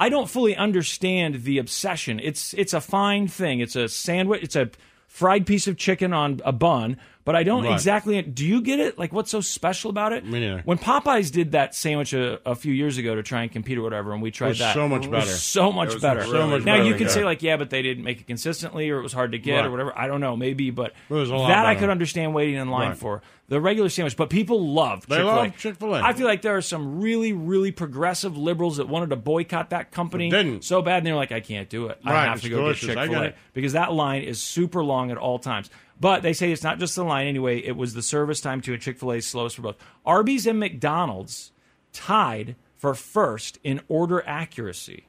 I 0.00 0.10
don't 0.10 0.30
fully 0.30 0.54
understand 0.54 1.42
the 1.42 1.58
obsession. 1.58 2.20
It's 2.22 2.54
it's 2.54 2.72
a 2.72 2.80
fine 2.80 3.26
thing. 3.26 3.58
It's 3.58 3.74
a 3.74 3.88
sandwich. 3.88 4.44
It's 4.44 4.54
a 4.54 4.70
fried 5.08 5.46
piece 5.46 5.66
of 5.66 5.76
chicken 5.76 6.12
on 6.12 6.40
a 6.44 6.52
bun, 6.52 6.96
but 7.28 7.36
I 7.36 7.42
don't 7.42 7.64
Right. 7.64 7.74
exactly. 7.74 8.22
Do 8.22 8.46
you 8.46 8.62
get 8.62 8.80
it? 8.80 8.98
Like, 8.98 9.12
what's 9.12 9.30
so 9.30 9.42
special 9.42 9.90
about 9.90 10.14
it? 10.14 10.24
Me 10.24 10.40
neither. 10.40 10.62
When 10.64 10.78
Popeyes 10.78 11.30
did 11.30 11.52
that 11.52 11.74
sandwich 11.74 12.14
a, 12.14 12.40
a 12.48 12.54
few 12.54 12.72
years 12.72 12.96
ago 12.96 13.14
to 13.16 13.22
try 13.22 13.42
and 13.42 13.52
compete 13.52 13.76
or 13.76 13.82
whatever, 13.82 14.14
and 14.14 14.22
we 14.22 14.30
tried 14.30 14.56
that, 14.56 14.72
so 14.72 14.88
much 14.88 15.04
it 15.04 15.10
was 15.10 15.26
better. 15.26 15.36
so 15.36 15.70
much 15.70 16.00
better. 16.00 16.22
so 16.24 16.46
much 16.46 16.64
now 16.64 16.76
better 16.76 16.84
you 16.88 16.94
can 16.94 17.08
that. 17.08 17.12
say 17.12 17.24
like, 17.24 17.42
yeah, 17.42 17.58
but 17.58 17.68
they 17.68 17.82
didn't 17.82 18.02
make 18.02 18.22
it 18.22 18.26
consistently, 18.26 18.88
or 18.88 18.98
it 18.98 19.02
was 19.02 19.12
hard 19.12 19.32
to 19.32 19.38
get, 19.38 19.56
Right. 19.58 19.66
or 19.66 19.70
whatever. 19.70 19.92
I 19.98 20.06
don't 20.06 20.22
know, 20.22 20.36
maybe, 20.38 20.70
but 20.70 20.94
that 21.10 21.66
I 21.66 21.74
could 21.74 21.90
understand 21.90 22.32
waiting 22.32 22.54
in 22.54 22.70
line 22.70 22.88
Right. 22.88 22.96
for 22.98 23.20
the 23.48 23.60
regular 23.60 23.90
sandwich. 23.90 24.16
But 24.16 24.30
people 24.30 24.72
love 24.72 25.06
They 25.06 25.16
Chick-fil-A. 25.16 25.36
love 25.36 25.56
Chick-fil-A. 25.58 26.00
I 26.02 26.12
feel 26.14 26.26
like 26.26 26.40
there 26.40 26.56
are 26.56 26.62
some 26.62 26.98
really, 27.02 27.34
really 27.34 27.72
progressive 27.72 28.38
liberals 28.38 28.78
that 28.78 28.88
wanted 28.88 29.10
to 29.10 29.16
boycott 29.16 29.68
that 29.70 29.90
company 29.90 30.30
But 30.30 30.36
didn't. 30.44 30.64
so 30.64 30.80
bad, 30.80 30.98
and 30.98 31.06
they're 31.06 31.14
like, 31.14 31.32
I 31.32 31.40
can't 31.40 31.68
do 31.68 31.88
it. 31.88 31.98
I 32.06 32.24
have 32.24 32.40
to 32.40 32.48
go 32.48 32.56
delicious. 32.56 32.88
get 32.94 32.96
Chick 32.98 33.10
Fil 33.12 33.22
A 33.22 33.34
because 33.52 33.74
that 33.74 33.92
line 33.92 34.22
is 34.22 34.40
super 34.40 34.82
long 34.82 35.10
at 35.10 35.18
all 35.18 35.38
times. 35.38 35.68
But 36.00 36.22
they 36.22 36.32
say 36.32 36.52
it's 36.52 36.62
not 36.62 36.78
just 36.78 36.94
the 36.94 37.04
line 37.04 37.26
anyway. 37.26 37.58
It 37.58 37.76
was 37.76 37.94
the 37.94 38.02
service 38.02 38.40
time 38.40 38.60
to 38.62 38.74
a 38.74 38.78
Chick 38.78 38.98
Fil 38.98 39.12
A 39.12 39.20
slowest 39.20 39.56
for 39.56 39.62
both. 39.62 39.76
Arby's 40.06 40.46
and 40.46 40.60
McDonald's 40.60 41.52
tied 41.92 42.54
for 42.76 42.94
first 42.94 43.58
in 43.64 43.80
order 43.88 44.22
accuracy. 44.26 45.06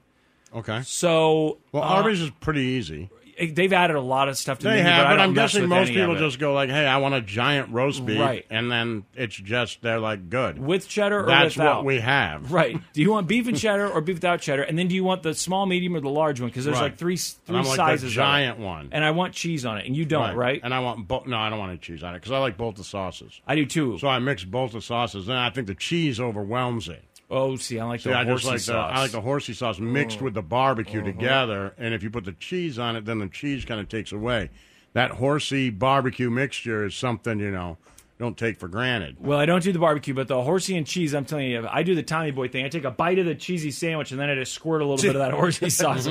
Okay. 0.56 0.82
So 0.84 1.60
Well, 1.72 1.84
uh, 1.84 1.88
Arby's 1.88 2.22
is 2.22 2.32
pretty 2.40 2.62
easy. 2.62 3.10
They've 3.40 3.74
added 3.74 3.96
a 3.96 4.02
lot 4.02 4.30
of 4.30 4.38
stuff 4.38 4.60
to 4.60 4.64
the 4.64 4.70
They 4.70 4.76
menu, 4.78 4.92
have, 4.92 5.06
but, 5.08 5.10
but 5.16 5.20
I'm 5.22 5.34
guessing 5.34 5.68
most 5.68 5.92
people 5.92 6.16
just 6.18 6.40
go 6.40 6.54
like, 6.54 6.70
"Hey, 6.70 6.86
I 6.86 6.98
want 6.98 7.16
a 7.16 7.22
giant 7.22 7.70
roast 7.72 8.06
beef," 8.06 8.20
Right. 8.20 8.46
and 8.50 8.72
then 8.72 9.06
it's 9.16 9.36
just 9.36 9.82
they're 9.82 10.00
like, 10.00 10.30
"Good." 10.30 10.60
with 10.60 10.88
cheddar 10.88 11.24
or 11.24 11.28
That's 11.28 11.56
without. 11.56 11.78
what 11.78 11.86
we 11.86 12.00
have. 12.00 12.52
Right. 12.52 12.78
Do 12.94 13.02
you 13.02 13.12
want 13.12 13.28
beef 13.28 13.48
and 13.48 13.58
cheddar 13.58 13.88
or 13.90 14.02
beef 14.02 14.16
without 14.18 14.42
cheddar? 14.42 14.64
And 14.64 14.78
then 14.78 14.88
do 14.88 14.96
you 14.96 15.04
want 15.04 15.24
the 15.24 15.34
small, 15.34 15.66
medium, 15.66 15.96
or 15.96 16.00
the 16.02 16.10
large 16.10 16.40
one? 16.42 16.50
Because 16.50 16.66
there's 16.66 16.76
Right. 16.78 16.84
like 16.84 16.98
three 16.98 17.18
three 17.18 17.56
like 17.58 17.66
sizes. 17.76 18.02
the 18.02 18.08
of 18.08 18.12
it. 18.12 18.16
giant 18.16 18.60
one. 18.60 18.90
And 18.92 19.04
I 19.04 19.12
want 19.12 19.34
cheese 19.34 19.66
on 19.66 19.78
it, 19.78 19.86
and 19.86 19.96
you 19.96 20.06
don't, 20.06 20.36
right? 20.36 20.60
And 20.64 20.74
I 20.74 20.80
want 20.80 21.08
both. 21.08 21.28
No, 21.28 21.38
I 21.38 21.50
don't 21.50 21.60
want 21.60 21.70
any 21.72 21.80
cheese 21.80 22.04
on 22.04 22.14
it 22.16 22.20
because 22.20 22.32
I 22.32 22.40
like 22.40 22.58
both 22.58 22.76
the 22.76 22.84
sauces. 22.84 23.40
I 23.48 23.56
do 23.56 23.66
too. 23.66 23.98
So 24.00 24.08
I 24.08 24.20
mix 24.20 24.44
both 24.44 24.74
the 24.74 24.82
sauces, 24.82 25.28
and 25.28 25.38
I 25.38 25.50
think 25.50 25.68
the 25.68 25.76
cheese 25.76 26.20
overwhelms 26.20 26.88
it. 26.90 27.04
Oh, 27.30 27.56
see, 27.58 27.80
I 27.80 27.86
like 27.86 28.02
See, 28.02 28.10
the 28.10 28.18
I 28.18 28.24
just 28.24 28.32
horsey 28.44 28.48
like 28.48 28.58
the 28.58 28.64
sauce. 28.64 28.92
I 28.96 29.00
like 29.02 29.12
the 29.12 29.22
horsey 29.22 29.54
sauce 29.54 29.80
mixed 29.80 30.22
with 30.22 30.34
the 30.34 30.42
barbecue 30.42 31.00
Uh-huh. 31.02 31.12
together. 31.12 31.74
And 31.78 31.94
if 31.94 32.04
you 32.04 32.10
put 32.10 32.26
the 32.26 32.32
cheese 32.34 32.80
on 32.80 32.96
it, 32.96 33.06
then 33.06 33.20
the 33.20 33.28
cheese 33.28 33.66
kind 33.66 33.80
of 33.80 33.88
takes 33.90 34.12
away. 34.12 34.50
That 34.94 35.12
horsey 35.12 35.70
barbecue 35.70 36.30
mixture 36.30 36.86
is 36.86 36.96
something 36.96 37.40
you 37.40 37.52
know 37.52 37.78
don't 38.18 38.38
take 38.38 38.60
for 38.60 38.68
granted. 38.68 39.16
Well, 39.20 39.40
I 39.40 39.46
don't 39.46 39.64
do 39.64 39.72
the 39.72 39.80
barbecue, 39.80 40.14
but 40.14 40.28
the 40.28 40.42
horsey 40.42 40.76
and 40.76 40.86
cheese, 40.86 41.14
I'm 41.16 41.24
telling 41.24 41.48
you, 41.52 41.66
I 41.72 41.84
do 41.84 41.96
the 41.96 42.04
Tommy 42.04 42.32
Boy 42.32 42.50
thing. 42.50 42.66
I 42.66 42.68
take 42.70 42.84
a 42.84 42.92
bite 42.92 43.18
of 43.18 43.26
the 43.26 43.34
cheesy 43.34 43.72
sandwich 43.72 44.12
and 44.12 44.20
then 44.20 44.30
I 44.30 44.36
just 44.36 44.52
squirt 44.52 44.82
a 44.82 44.86
little 44.86 45.02
bit 45.02 45.16
of 45.16 45.20
that 45.22 45.32
horsey 45.32 45.70
sauce. 45.70 46.06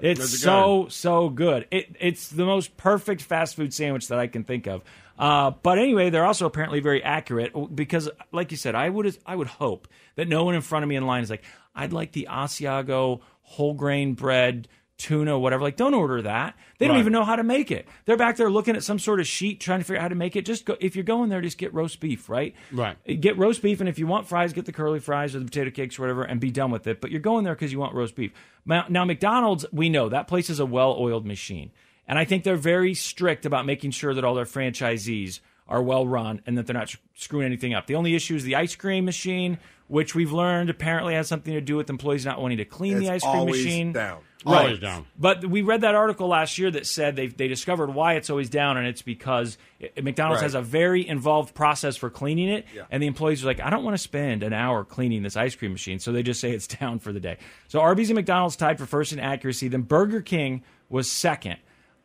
It's 0.00 0.40
so, 0.40 0.86
so 0.88 1.28
good. 1.28 1.66
It, 1.70 1.96
it's 2.00 2.28
the 2.28 2.46
most 2.46 2.78
perfect 2.78 3.20
fast 3.20 3.56
food 3.56 3.74
sandwich 3.74 4.08
that 4.08 4.18
I 4.18 4.26
can 4.26 4.44
think 4.44 4.66
of. 4.66 4.82
Uh, 5.18 5.52
but 5.62 5.78
anyway, 5.78 6.10
they're 6.10 6.24
also 6.24 6.46
apparently 6.46 6.80
very 6.80 7.02
accurate 7.02 7.52
because, 7.74 8.08
like 8.32 8.50
you 8.50 8.56
said, 8.56 8.74
I 8.74 8.88
would 8.88 9.16
I 9.24 9.36
would 9.36 9.46
hope 9.46 9.88
that 10.16 10.28
no 10.28 10.44
one 10.44 10.54
in 10.54 10.60
front 10.60 10.82
of 10.82 10.88
me 10.88 10.96
in 10.96 11.06
line 11.06 11.22
is 11.22 11.30
like, 11.30 11.44
I'd 11.74 11.92
like 11.92 12.12
the 12.12 12.28
Asiago 12.30 13.20
whole 13.42 13.74
grain 13.74 14.14
bread 14.14 14.68
tuna, 14.96 15.38
whatever. 15.38 15.62
Like, 15.62 15.76
don't 15.76 15.92
order 15.92 16.22
that. 16.22 16.54
They 16.78 16.86
don't 16.86 16.98
even 16.98 17.12
know 17.12 17.24
how 17.24 17.36
to 17.36 17.42
make 17.42 17.70
it. 17.70 17.88
They're 18.04 18.16
back 18.16 18.36
there 18.36 18.48
looking 18.48 18.76
at 18.76 18.84
some 18.84 18.98
sort 18.98 19.18
of 19.18 19.26
sheet 19.26 19.60
trying 19.60 19.80
to 19.80 19.84
figure 19.84 19.98
out 19.98 20.02
how 20.02 20.08
to 20.08 20.14
make 20.14 20.36
it. 20.36 20.46
Just 20.46 20.64
go, 20.64 20.76
if 20.80 20.94
you're 20.94 21.04
going 21.04 21.30
there, 21.30 21.40
just 21.40 21.58
get 21.58 21.74
roast 21.74 21.98
beef, 21.98 22.28
right? 22.28 22.54
Right. 22.72 22.96
Get 23.20 23.36
roast 23.36 23.60
beef, 23.60 23.80
and 23.80 23.88
if 23.88 23.98
you 23.98 24.06
want 24.06 24.28
fries, 24.28 24.52
get 24.52 24.66
the 24.66 24.72
curly 24.72 25.00
fries 25.00 25.34
or 25.34 25.40
the 25.40 25.46
potato 25.46 25.70
cakes 25.70 25.98
or 25.98 26.02
whatever, 26.02 26.22
and 26.22 26.40
be 26.40 26.50
done 26.50 26.70
with 26.70 26.86
it. 26.86 27.00
But 27.00 27.10
you're 27.10 27.20
going 27.20 27.44
there 27.44 27.54
because 27.54 27.72
you 27.72 27.78
want 27.78 27.94
roast 27.94 28.14
beef. 28.14 28.32
Now, 28.64 28.86
now, 28.88 29.04
McDonald's, 29.04 29.66
we 29.72 29.88
know 29.88 30.08
that 30.08 30.28
place 30.28 30.48
is 30.48 30.60
a 30.60 30.66
well-oiled 30.66 31.26
machine, 31.26 31.72
and 32.08 32.18
I 32.18 32.24
think 32.24 32.44
they're 32.44 32.56
very 32.56 32.94
strict 32.94 33.46
about 33.46 33.66
making 33.66 33.92
sure 33.92 34.14
that 34.14 34.24
all 34.24 34.34
their 34.34 34.44
franchisees 34.44 35.40
are 35.68 35.82
well 35.82 36.06
run 36.06 36.42
and 36.46 36.58
that 36.58 36.66
they're 36.66 36.74
not 36.74 36.94
screwing 37.14 37.46
anything 37.46 37.72
up. 37.74 37.86
The 37.86 37.94
only 37.94 38.14
issue 38.14 38.34
is 38.34 38.44
the 38.44 38.56
ice 38.56 38.76
cream 38.76 39.04
machine, 39.06 39.58
which 39.88 40.14
we've 40.14 40.32
learned 40.32 40.68
apparently 40.68 41.14
has 41.14 41.26
something 41.28 41.54
to 41.54 41.60
do 41.62 41.76
with 41.76 41.88
employees 41.88 42.26
not 42.26 42.40
wanting 42.40 42.58
to 42.58 42.64
clean 42.66 42.98
the 42.98 43.08
ice 43.10 43.22
cream 43.22 43.34
always 43.34 43.64
machine. 43.64 43.92
down. 43.92 44.20
Always 44.46 44.78
down. 44.78 45.06
But 45.18 45.46
we 45.46 45.62
read 45.62 45.80
that 45.80 45.94
article 45.94 46.28
last 46.28 46.58
year 46.58 46.70
that 46.72 46.86
said 46.86 47.16
they 47.16 47.28
they 47.28 47.48
discovered 47.48 47.94
why 47.94 48.14
it's 48.16 48.28
always 48.28 48.50
down, 48.50 48.76
and 48.76 48.86
it's 48.86 49.00
because 49.00 49.56
it, 49.80 50.04
McDonald's 50.04 50.42
Right. 50.42 50.46
has 50.46 50.54
a 50.54 50.60
very 50.60 51.08
involved 51.08 51.54
process 51.54 51.96
for 51.96 52.10
cleaning 52.10 52.50
it, 52.50 52.66
Yeah. 52.74 52.82
and 52.90 53.02
the 53.02 53.06
employees 53.06 53.42
are 53.42 53.46
like, 53.46 53.60
I 53.60 53.70
don't 53.70 53.84
want 53.84 53.94
to 53.94 54.02
spend 54.02 54.42
an 54.42 54.52
hour 54.52 54.84
cleaning 54.84 55.22
this 55.22 55.34
ice 55.34 55.54
cream 55.54 55.72
machine, 55.72 55.98
so 55.98 56.12
they 56.12 56.22
just 56.22 56.40
say 56.42 56.50
it's 56.50 56.66
down 56.78 56.98
for 56.98 57.10
the 57.10 57.20
day. 57.20 57.38
So 57.68 57.80
Arby's 57.80 58.10
and 58.10 58.16
McDonald's 58.16 58.56
tied 58.56 58.76
for 58.78 58.84
first 58.84 59.14
in 59.14 59.18
accuracy. 59.18 59.68
Then 59.68 59.80
Burger 59.80 60.20
King 60.20 60.62
was 60.90 61.10
second. 61.10 61.56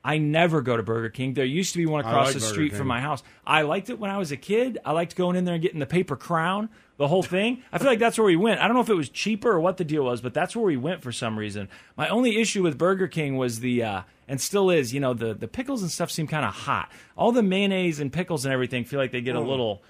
I 0.03 0.17
never 0.17 0.61
go 0.61 0.77
to 0.77 0.83
Burger 0.83 1.09
King. 1.09 1.33
There 1.33 1.43
used 1.43 1.73
to 1.73 1.77
be 1.77 1.85
one 1.85 2.01
across 2.01 2.27
like 2.27 2.35
the 2.35 2.39
street 2.39 2.73
from 2.73 2.87
my 2.87 3.01
house. 3.01 3.21
I 3.45 3.63
liked 3.63 3.89
it 3.89 3.99
when 3.99 4.09
I 4.09 4.17
was 4.17 4.31
a 4.31 4.37
kid. 4.37 4.77
I 4.85 4.93
liked 4.93 5.15
going 5.15 5.35
in 5.35 5.43
there 5.43 5.55
and 5.55 5.61
getting 5.61 5.79
the 5.79 5.85
paper 5.85 6.15
crown, 6.15 6.69
the 6.97 7.07
whole 7.07 7.23
thing. 7.23 7.63
I 7.71 7.79
feel 7.79 7.87
like 7.87 7.99
that's 7.99 8.17
where 8.17 8.25
we 8.25 8.37
went. 8.37 8.61
I 8.61 8.67
don't 8.67 8.75
know 8.75 8.81
if 8.81 8.89
it 8.89 8.95
was 8.95 9.09
cheaper 9.09 9.51
or 9.51 9.59
what 9.59 9.77
the 9.77 9.83
deal 9.83 10.03
was, 10.03 10.21
but 10.21 10.33
that's 10.33 10.55
where 10.55 10.65
we 10.65 10.77
went 10.77 11.01
for 11.01 11.11
some 11.11 11.37
reason. 11.37 11.67
My 11.97 12.07
only 12.07 12.37
issue 12.37 12.63
with 12.63 12.77
Burger 12.77 13.07
King 13.09 13.35
was 13.35 13.59
the 13.59 13.83
uh, 13.83 14.01
and 14.27 14.39
still 14.39 14.69
is, 14.69 14.93
you 14.93 15.01
know, 15.01 15.13
the 15.13 15.33
the 15.33 15.47
pickles 15.47 15.81
and 15.81 15.91
stuff 15.91 16.11
seem 16.11 16.27
kind 16.27 16.45
of 16.45 16.53
hot. 16.53 16.89
All 17.17 17.33
the 17.33 17.43
mayonnaise 17.43 17.99
and 17.99 18.11
pickles 18.11 18.45
and 18.45 18.53
everything 18.53 18.85
feel 18.85 18.99
like 18.99 19.11
they 19.11 19.21
get 19.21 19.35
a 19.35 19.41
little 19.41 19.83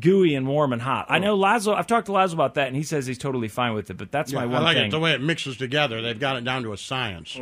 gooey 0.00 0.34
and 0.34 0.46
warm 0.46 0.72
and 0.72 0.80
hot. 0.82 1.06
I 1.08 1.18
know 1.18 1.36
Lazlo. 1.38 1.74
I've 1.74 1.86
talked 1.86 2.06
to 2.06 2.12
Lazlo 2.12 2.34
about 2.34 2.54
that, 2.54 2.68
and 2.68 2.76
he 2.76 2.82
says 2.82 3.06
he's 3.06 3.18
totally 3.18 3.48
fine 3.48 3.74
with 3.74 3.90
it. 3.90 3.96
But 3.96 4.10
that's 4.12 4.32
my 4.32 4.46
one 4.46 4.56
I 4.56 4.64
like 4.64 4.76
thing. 4.76 4.86
it 4.88 4.90
the 4.90 5.00
way 5.00 5.12
it 5.12 5.20
mixes 5.20 5.56
together. 5.56 6.02
They've 6.02 6.18
got 6.18 6.36
it 6.36 6.44
down 6.44 6.62
to 6.64 6.72
a 6.72 6.76
science. 6.76 7.38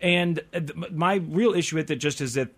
And 0.00 0.40
uh, 0.54 0.60
th- 0.60 0.90
my 0.90 1.14
real 1.16 1.54
issue 1.54 1.76
with 1.76 1.90
it 1.90 1.96
just 1.96 2.20
is 2.20 2.34
that 2.34 2.48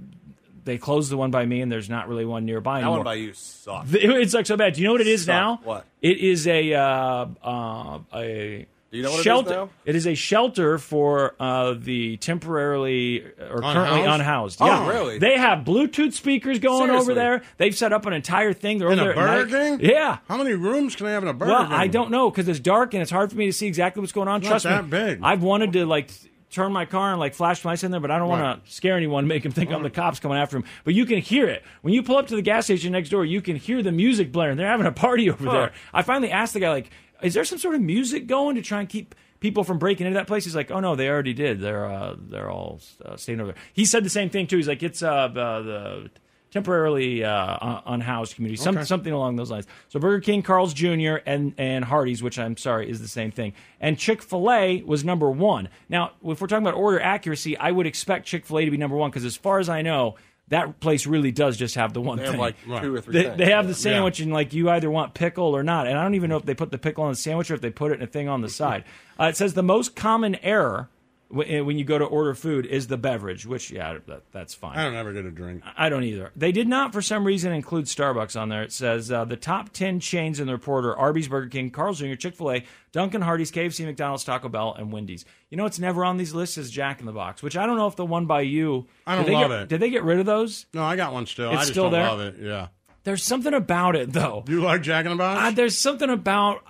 they 0.65 0.79
closed 0.79 1.11
the 1.11 1.17
one 1.19 1.31
by 1.31 1.45
me, 1.45 1.61
and 1.61 1.71
there's 1.71 1.91
not 1.91 2.09
really 2.09 2.25
one 2.25 2.47
nearby 2.47 2.81
That 2.81 2.85
anymore. 2.87 2.99
one 2.99 3.05
by 3.05 3.15
you 3.15 3.33
sucks. 3.35 3.91
The- 3.91 4.17
It's 4.21 4.33
like 4.35 4.47
so 4.47 4.57
bad. 4.57 4.73
Do 4.75 4.81
you 4.81 4.87
know 4.87 4.93
what 4.93 5.03
it 5.03 5.07
is 5.07 5.25
Suck. 5.25 5.29
now? 5.35 5.61
What? 5.63 5.85
It 6.01 6.19
is 6.19 6.47
a 6.47 6.73
uh, 6.75 7.27
uh, 7.43 7.99
a. 8.15 8.67
Do 8.95 8.99
you 8.99 9.03
know 9.03 9.11
what 9.11 9.17
it 9.17 9.19
is 9.19 9.25
shelter. 9.25 9.51
now? 9.51 9.71
It 9.85 9.97
is 9.97 10.07
a 10.07 10.15
shelter 10.15 10.79
for 10.79 11.35
uh, 11.41 11.75
the 11.77 12.17
temporarily 12.19 13.25
or 13.25 13.61
currently 13.61 14.03
Unhoused? 14.03 14.21
unhoused. 14.21 14.59
Oh, 14.63 14.67
yeah, 14.67 14.89
really? 14.89 15.19
They 15.19 15.37
have 15.37 15.65
Bluetooth 15.65 16.13
speakers 16.13 16.61
going 16.61 16.91
over 16.91 17.13
there. 17.13 17.43
They've 17.57 17.75
set 17.77 17.93
up 17.93 18.07
an 18.07 18.13
entire 18.13 18.53
thing. 18.53 18.79
They're 18.79 18.93
In 18.93 19.01
over 19.01 19.11
a 19.11 19.15
there 19.17 19.27
Burger 19.47 19.59
night. 19.71 19.81
King? 19.81 19.91
Yeah. 19.91 20.19
How 20.29 20.37
many 20.37 20.53
rooms 20.53 20.95
can 20.95 21.07
they 21.07 21.13
have 21.13 21.25
in 21.25 21.29
a 21.29 21.33
Burger 21.35 21.51
Well, 21.51 21.65
King? 21.65 21.73
I 21.73 21.89
don't 21.89 22.13
know 22.13 22.31
because 22.31 22.47
it's 22.47 22.61
dark 22.61 22.95
and 22.95 23.03
it's 23.03 23.11
hard 23.11 23.33
for 23.33 23.37
me 23.37 23.47
to 23.47 23.53
see 23.53 23.67
exactly 23.67 24.01
what's 24.01 24.13
going 24.13 24.29
on. 24.29 24.41
It's 24.43 24.49
Trust 24.49 24.65
not 24.65 24.85
me, 24.85 24.91
big. 24.91 25.21
I've 25.25 25.43
wanted 25.43 25.73
to 25.73 25.87
like 25.87 26.11
turn 26.51 26.73
my 26.73 26.85
car 26.85 27.11
and 27.11 27.19
like 27.19 27.35
flash 27.35 27.65
lights 27.65 27.83
in 27.83 27.91
there, 27.91 27.99
but 27.99 28.13
I 28.13 28.19
don't 28.21 28.29
want 28.29 28.43
Right. 28.43 28.65
to 28.65 28.73
scare 28.73 28.97
anyone, 28.97 29.27
make 29.27 29.43
them 29.43 29.51
think 29.51 29.73
I'm 29.73 29.83
the 29.83 29.91
cops 29.91 30.21
coming 30.21 30.39
after 30.39 30.57
them. 30.57 30.65
But 30.85 30.95
you 30.95 31.05
can 31.05 31.19
hear 31.19 31.49
it 31.49 31.65
when 31.83 31.93
you 31.93 32.01
pull 32.05 32.17
up 32.17 32.29
to 32.29 32.37
the 32.37 32.43
gas 32.43 32.67
station 32.67 32.93
next 32.93 33.09
door. 33.09 33.25
You 33.25 33.43
can 33.43 33.57
hear 33.57 33.83
the 33.83 33.91
music 33.91 34.31
blaring. 34.31 34.57
They're 34.57 34.69
having 34.69 34.87
a 34.87 34.93
party 34.93 35.29
over 35.29 35.45
there. 35.51 35.73
I 35.93 36.03
finally 36.03 36.31
asked 36.31 36.55
the 36.55 36.61
guy 36.61 36.71
like, 36.71 36.91
"Is 37.25 37.35
there 37.35 37.45
some 37.45 37.59
sort 37.59 37.75
of 37.75 37.81
music 37.81 38.27
going 38.27 38.57
to 38.57 38.63
try 38.63 38.81
and 38.81 38.89
keep?" 38.89 39.15
People 39.41 39.63
from 39.63 39.79
breaking 39.79 40.07
into 40.07 40.19
that 40.19 40.27
place. 40.27 40.45
He's 40.45 40.57
like, 40.57 40.71
"Oh 40.71 40.81
no, 40.81 40.97
they 40.97 41.07
already 41.07 41.35
did. 41.35 41.61
They're 41.61 41.85
uh, 41.85 42.17
they're 42.19 42.51
all 42.51 42.81
uh, 43.05 43.17
staying 43.17 43.41
over 43.41 43.53
there." 43.53 43.63
He 43.75 43.85
said 43.85 44.03
the 44.03 44.09
same 44.09 44.31
thing 44.31 44.47
too. 44.47 44.57
He's 44.57 44.69
like, 44.69 44.83
"It's 44.83 45.03
uh, 45.03 45.29
the, 45.29 45.63
the 45.63 46.11
temporarily 46.55 47.25
uh, 47.25 47.57
un- 47.61 47.83
unhoused 47.85 48.37
community, 48.37 48.63
some, 48.63 48.85
something 48.85 49.13
along 49.13 49.35
those 49.35 49.51
lines. 49.51 49.67
So 49.89 49.99
Burger 49.99 50.21
King, 50.21 50.41
Carl's 50.41 50.73
Jr., 50.73 51.17
and 51.27 51.53
and 51.59 51.85
Hardee's, 51.85 52.23
which 52.23 52.39
I'm 52.39 52.57
sorry 52.57 52.89
is 52.89 53.01
the 53.01 53.09
same 53.09 53.33
thing, 53.33 53.55
and 53.81 53.99
Chick 53.99 54.23
Fil 54.23 54.51
A 54.51 54.83
was 54.85 55.05
number 55.05 55.29
one. 55.29 55.69
Now, 55.89 56.13
if 56.25 56.41
we're 56.41 56.47
talking 56.47 56.65
about 56.65 56.79
order 56.79 57.01
accuracy, 57.01 57.57
I 57.59 57.73
would 57.73 57.87
expect 57.89 58.27
Chick 58.27 58.47
Fil 58.47 58.61
A 58.61 58.65
to 58.65 58.71
be 58.71 58.77
number 58.77 58.97
one 58.97 59.11
because, 59.11 59.25
as 59.25 59.37
far 59.37 59.59
as 59.59 59.69
I 59.69 59.83
know, 59.83 60.15
that 60.49 60.79
place 60.81 61.07
really 61.07 61.33
does 61.33 61.57
just 61.57 61.75
have 61.77 61.93
the 61.95 62.01
one 62.01 62.19
They 62.19 62.25
thing. 62.25 62.33
have 62.33 62.41
like 62.41 62.57
Right. 62.67 62.83
two 62.83 62.95
or 62.95 63.01
three. 63.01 63.13
They, 63.15 63.23
things. 63.25 63.39
they 63.39 63.51
have 63.51 63.65
the 63.67 63.71
Yeah. 63.71 63.77
sandwich, 63.77 64.21
and 64.21 64.33
like 64.33 64.53
you 64.53 64.69
either 64.71 64.91
want 64.91 65.15
pickle 65.15 65.57
or 65.57 65.63
not. 65.63 65.87
And 65.87 65.99
I 65.99 66.03
don't 66.03 66.15
even 66.15 66.29
know 66.31 66.37
if 66.37 66.45
they 66.45 66.55
put 66.55 66.71
the 66.71 66.79
pickle 66.79 67.05
on 67.05 67.11
the 67.11 67.17
sandwich 67.17 67.51
or 67.51 67.55
if 67.55 67.61
they 67.61 67.71
put 67.71 67.93
it 67.93 67.95
in 67.97 68.03
a 68.03 68.07
thing 68.07 68.29
on 68.29 68.41
the 68.43 68.49
side. 68.61 68.85
Uh, 69.19 69.25
it 69.25 69.37
says 69.37 69.55
the 69.55 69.63
most 69.63 69.97
common 69.97 70.35
error 70.37 70.89
w- 70.89 70.89
when 71.29 71.79
you 71.79 71.85
go 71.85 71.99
to 71.99 72.05
order 72.05 72.35
food 72.35 72.67
is 72.67 72.87
the 72.87 72.97
beverage, 72.97 73.45
which 73.47 73.71
yeah, 73.71 73.99
that, 74.07 74.23
that's 74.31 74.55
fine. 74.55 74.79
I 74.79 74.85
don't 74.85 74.95
ever 74.95 75.13
get 75.13 75.25
a 75.25 75.31
drink. 75.31 75.63
I 75.77 75.89
don't 75.89 76.05
either. 76.05 76.31
They 76.37 76.53
did 76.53 76.69
not, 76.69 76.93
for 76.93 77.03
some 77.03 77.25
reason, 77.25 77.53
include 77.53 77.87
Starbucks 77.87 78.41
on 78.41 78.49
there. 78.49 78.63
It 78.63 78.73
says 78.73 79.11
uh, 79.11 79.25
the 79.25 79.37
top 79.37 79.73
10 79.73 80.01
chains 80.01 80.39
in 80.39 80.47
the 80.47 80.53
report 80.53 80.85
are 80.85 80.97
Arby's, 80.97 81.29
Burger 81.29 81.49
King, 81.49 81.71
Carl's 81.71 81.99
Jr., 81.99 82.15
Chick 82.15 82.37
fil 82.37 82.53
A, 82.53 82.65
Dunkin', 82.93 83.23
Hardee's, 83.23 83.51
KFC, 83.51 83.85
McDonald's, 83.85 84.25
Taco 84.25 84.49
Bell, 84.49 84.75
and 84.79 84.93
Wendy's. 84.93 85.25
You 85.51 85.57
know 85.57 85.67
it's 85.67 85.79
never 85.79 86.05
on 86.05 86.17
these 86.17 86.35
lists 86.35 86.59
is 86.59 86.71
Jack 86.71 87.01
in 87.01 87.07
the 87.07 87.13
Box, 87.13 87.43
which 87.43 87.57
I 87.57 87.67
don't 87.67 87.77
know 87.77 87.87
if 87.87 87.97
the 87.97 88.07
one 88.07 88.27
by 88.27 88.43
you. 88.43 88.87
I 89.07 89.17
don't 89.17 89.29
love 89.31 89.51
get, 89.51 89.61
it. 89.63 89.69
Did 89.69 89.81
they 89.81 89.91
get 89.91 90.05
rid 90.05 90.19
of 90.21 90.27
those? 90.27 90.67
No, 90.75 90.83
I 90.85 90.97
got 90.97 91.13
one 91.13 91.27
still. 91.27 91.51
It's 91.51 91.57
I 91.57 91.61
just 91.63 91.73
still 91.73 91.85
don't 91.85 91.93
there? 91.93 92.07
love 92.07 92.21
it. 92.21 92.37
Yeah. 92.41 92.69
There's 93.05 93.23
something 93.23 93.53
about 93.53 93.97
it, 93.97 94.13
though. 94.13 94.45
You 94.49 94.63
like 94.63 94.83
Jack 94.83 95.05
in 95.05 95.13
the 95.13 95.17
Box? 95.17 95.41
Uh, 95.41 95.51
there's 95.51 95.77
something 95.79 96.09
about 96.09 96.65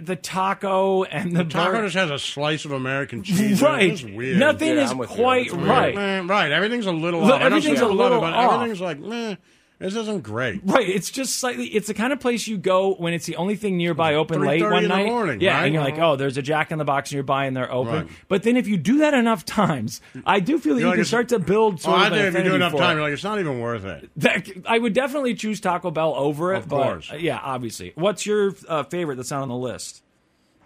the 0.00 0.14
taco 0.16 1.02
and 1.04 1.34
the, 1.36 1.44
Taco 1.44 1.72
burger. 1.72 1.84
just 1.86 1.96
has 1.96 2.10
a 2.10 2.18
slice 2.18 2.64
of 2.64 2.72
American 2.72 3.22
cheese. 3.22 3.60
Right. 3.62 3.90
It's 3.92 4.02
weird. 4.04 4.38
Nothing 4.38 4.68
Yeah, 4.76 4.84
is 4.84 4.90
I'm 4.92 4.98
with 4.98 5.10
you. 5.10 5.16
quite 5.16 5.52
right. 5.52 5.94
Man, 5.94 6.26
right. 6.28 6.52
Everything's 6.52 6.86
a 6.86 6.92
little 6.92 7.20
Look, 7.20 7.30
off. 7.34 7.36
I 7.40 7.48
don't 7.48 7.58
everything's 7.58 7.78
say 7.80 7.84
I 7.84 7.88
a 7.88 7.92
love 7.92 7.98
little 8.12 8.18
it, 8.18 8.20
but 8.20 8.32
off. 8.34 8.52
everything's 8.54 8.80
like, 8.80 8.98
meh. 9.00 9.36
This 9.80 9.96
isn't 9.96 10.22
great. 10.22 10.60
Right, 10.62 10.86
it's 10.86 11.10
just 11.10 11.36
slightly. 11.36 11.64
It's 11.68 11.86
the 11.86 11.94
kind 11.94 12.12
of 12.12 12.20
place 12.20 12.46
you 12.46 12.58
go 12.58 12.92
when 12.96 13.14
it's 13.14 13.24
the 13.24 13.36
only 13.36 13.56
thing 13.56 13.78
nearby 13.78 14.14
open 14.16 14.42
late 14.42 14.62
one 14.62 14.74
in 14.74 14.82
the 14.82 14.88
night. 14.90 15.06
morning, 15.06 15.40
yeah, 15.40 15.56
right? 15.56 15.64
and 15.64 15.72
you're 15.74 15.82
like, 15.82 15.98
oh, 15.98 16.16
there's 16.16 16.36
a 16.36 16.42
Jack 16.42 16.70
in 16.70 16.76
the 16.76 16.84
Box 16.84 17.10
nearby, 17.14 17.46
and 17.46 17.56
they're 17.56 17.72
open. 17.72 17.94
Right. 17.94 18.08
But 18.28 18.42
then 18.42 18.58
if 18.58 18.68
you 18.68 18.76
do 18.76 18.98
that 18.98 19.14
enough 19.14 19.46
times, 19.46 20.02
I 20.26 20.40
do 20.40 20.58
feel 20.58 20.74
that 20.74 20.80
You're 20.80 20.88
you 20.88 20.90
like, 20.90 20.96
can 20.98 21.04
start 21.06 21.30
to 21.30 21.38
build 21.38 21.76
Oh, 21.76 21.76
sort 21.78 21.98
I 21.98 22.06
of 22.08 22.12
an 22.12 22.18
think 22.18 22.34
if 22.34 22.44
you 22.44 22.50
do 22.50 22.56
enough 22.56 22.72
time, 22.76 22.90
it. 22.90 22.94
you're 23.00 23.02
like, 23.04 23.14
it's 23.14 23.24
not 23.24 23.40
even 23.40 23.58
worth 23.58 23.86
it. 23.86 24.10
That, 24.16 24.48
I 24.66 24.78
would 24.78 24.92
definitely 24.92 25.34
choose 25.34 25.60
Taco 25.60 25.90
Bell 25.90 26.14
over 26.14 26.52
it. 26.52 26.58
Of 26.58 26.68
but, 26.68 26.82
course. 26.82 27.10
uh, 27.10 27.16
yeah, 27.16 27.40
obviously. 27.42 27.92
What's 27.94 28.26
your 28.26 28.52
uh, 28.68 28.82
favorite 28.82 29.16
that's 29.16 29.30
not 29.30 29.40
on 29.40 29.48
the 29.48 29.56
list? 29.56 30.02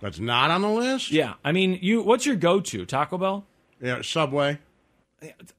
That's 0.00 0.18
not 0.18 0.50
on 0.50 0.60
the 0.60 0.68
list. 0.70 1.12
Yeah, 1.12 1.34
I 1.44 1.52
mean, 1.52 1.78
you. 1.80 2.02
What's 2.02 2.26
your 2.26 2.34
go-to? 2.34 2.84
Taco 2.84 3.16
Bell. 3.16 3.46
Yeah, 3.80 4.02
Subway. 4.02 4.58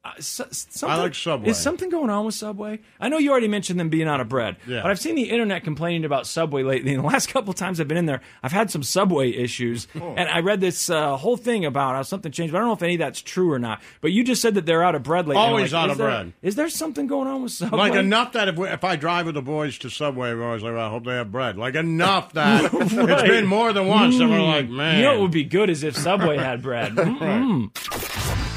Uh, 0.03 0.11
so- 0.19 0.87
I 0.87 0.95
like 0.97 1.15
Subway. 1.15 1.49
Is 1.49 1.57
something 1.57 1.89
going 1.89 2.09
on 2.09 2.25
with 2.25 2.35
Subway? 2.35 2.79
I 2.99 3.09
know 3.09 3.17
you 3.17 3.31
already 3.31 3.47
mentioned 3.47 3.79
them 3.79 3.89
being 3.89 4.07
out 4.07 4.19
of 4.21 4.29
bread, 4.29 4.57
Yeah. 4.67 4.81
but 4.81 4.91
I've 4.91 4.99
seen 4.99 5.15
the 5.15 5.29
internet 5.29 5.63
complaining 5.63 6.05
about 6.05 6.27
Subway 6.27 6.63
lately. 6.63 6.93
And 6.93 7.03
the 7.03 7.07
last 7.07 7.29
couple 7.29 7.53
times 7.53 7.79
I've 7.79 7.87
been 7.87 7.97
in 7.97 8.05
there, 8.05 8.21
I've 8.43 8.51
had 8.51 8.69
some 8.71 8.83
Subway 8.83 9.31
issues. 9.31 9.87
Oh. 9.99 10.13
And 10.17 10.29
I 10.29 10.39
read 10.39 10.61
this 10.61 10.89
uh, 10.89 11.15
whole 11.17 11.37
thing 11.37 11.65
about 11.65 11.95
how 11.95 12.01
something 12.03 12.31
changed. 12.31 12.51
But 12.51 12.59
I 12.59 12.61
don't 12.61 12.69
know 12.69 12.73
if 12.73 12.83
any 12.83 12.95
of 12.95 12.99
that's 12.99 13.21
true 13.21 13.51
or 13.51 13.59
not. 13.59 13.81
But 14.01 14.11
you 14.11 14.23
just 14.23 14.41
said 14.41 14.55
that 14.55 14.65
they're 14.65 14.83
out 14.83 14.95
of 14.95 15.03
bread 15.03 15.27
lately. 15.27 15.41
Always 15.41 15.73
like, 15.73 15.83
out 15.83 15.85
is 15.87 15.91
of 15.93 15.97
there- 15.99 16.07
bread. 16.07 16.33
Is 16.41 16.55
there 16.55 16.69
something 16.69 17.07
going 17.07 17.27
on 17.27 17.43
with 17.43 17.51
Subway? 17.53 17.77
Like 17.77 17.95
enough 17.95 18.33
that 18.33 18.47
if, 18.47 18.55
we, 18.57 18.67
if 18.67 18.83
I 18.83 18.95
drive 18.95 19.25
with 19.25 19.35
the 19.35 19.41
boys 19.41 19.77
to 19.79 19.89
Subway, 19.89 20.33
we're 20.33 20.45
always 20.45 20.63
like, 20.63 20.73
well, 20.73 20.85
I 20.87 20.89
hope 20.89 21.05
they 21.05 21.15
have 21.15 21.31
bread. 21.31 21.57
Like 21.57 21.75
enough 21.75 22.33
that 22.33 22.71
it's 22.73 22.93
been 23.23 23.45
more 23.45 23.73
than 23.73 23.87
once 23.87 24.17
that 24.17 24.27
we're 24.29 24.41
like, 24.41 24.69
man. 24.69 24.97
You 24.97 25.03
know 25.03 25.11
what 25.13 25.21
would 25.21 25.31
be 25.31 25.43
good 25.43 25.69
is 25.69 25.83
if 25.83 25.95
Subway 25.95 26.37
had 26.37 26.61
bread. 26.61 26.93
Mm-mm. 26.95 27.71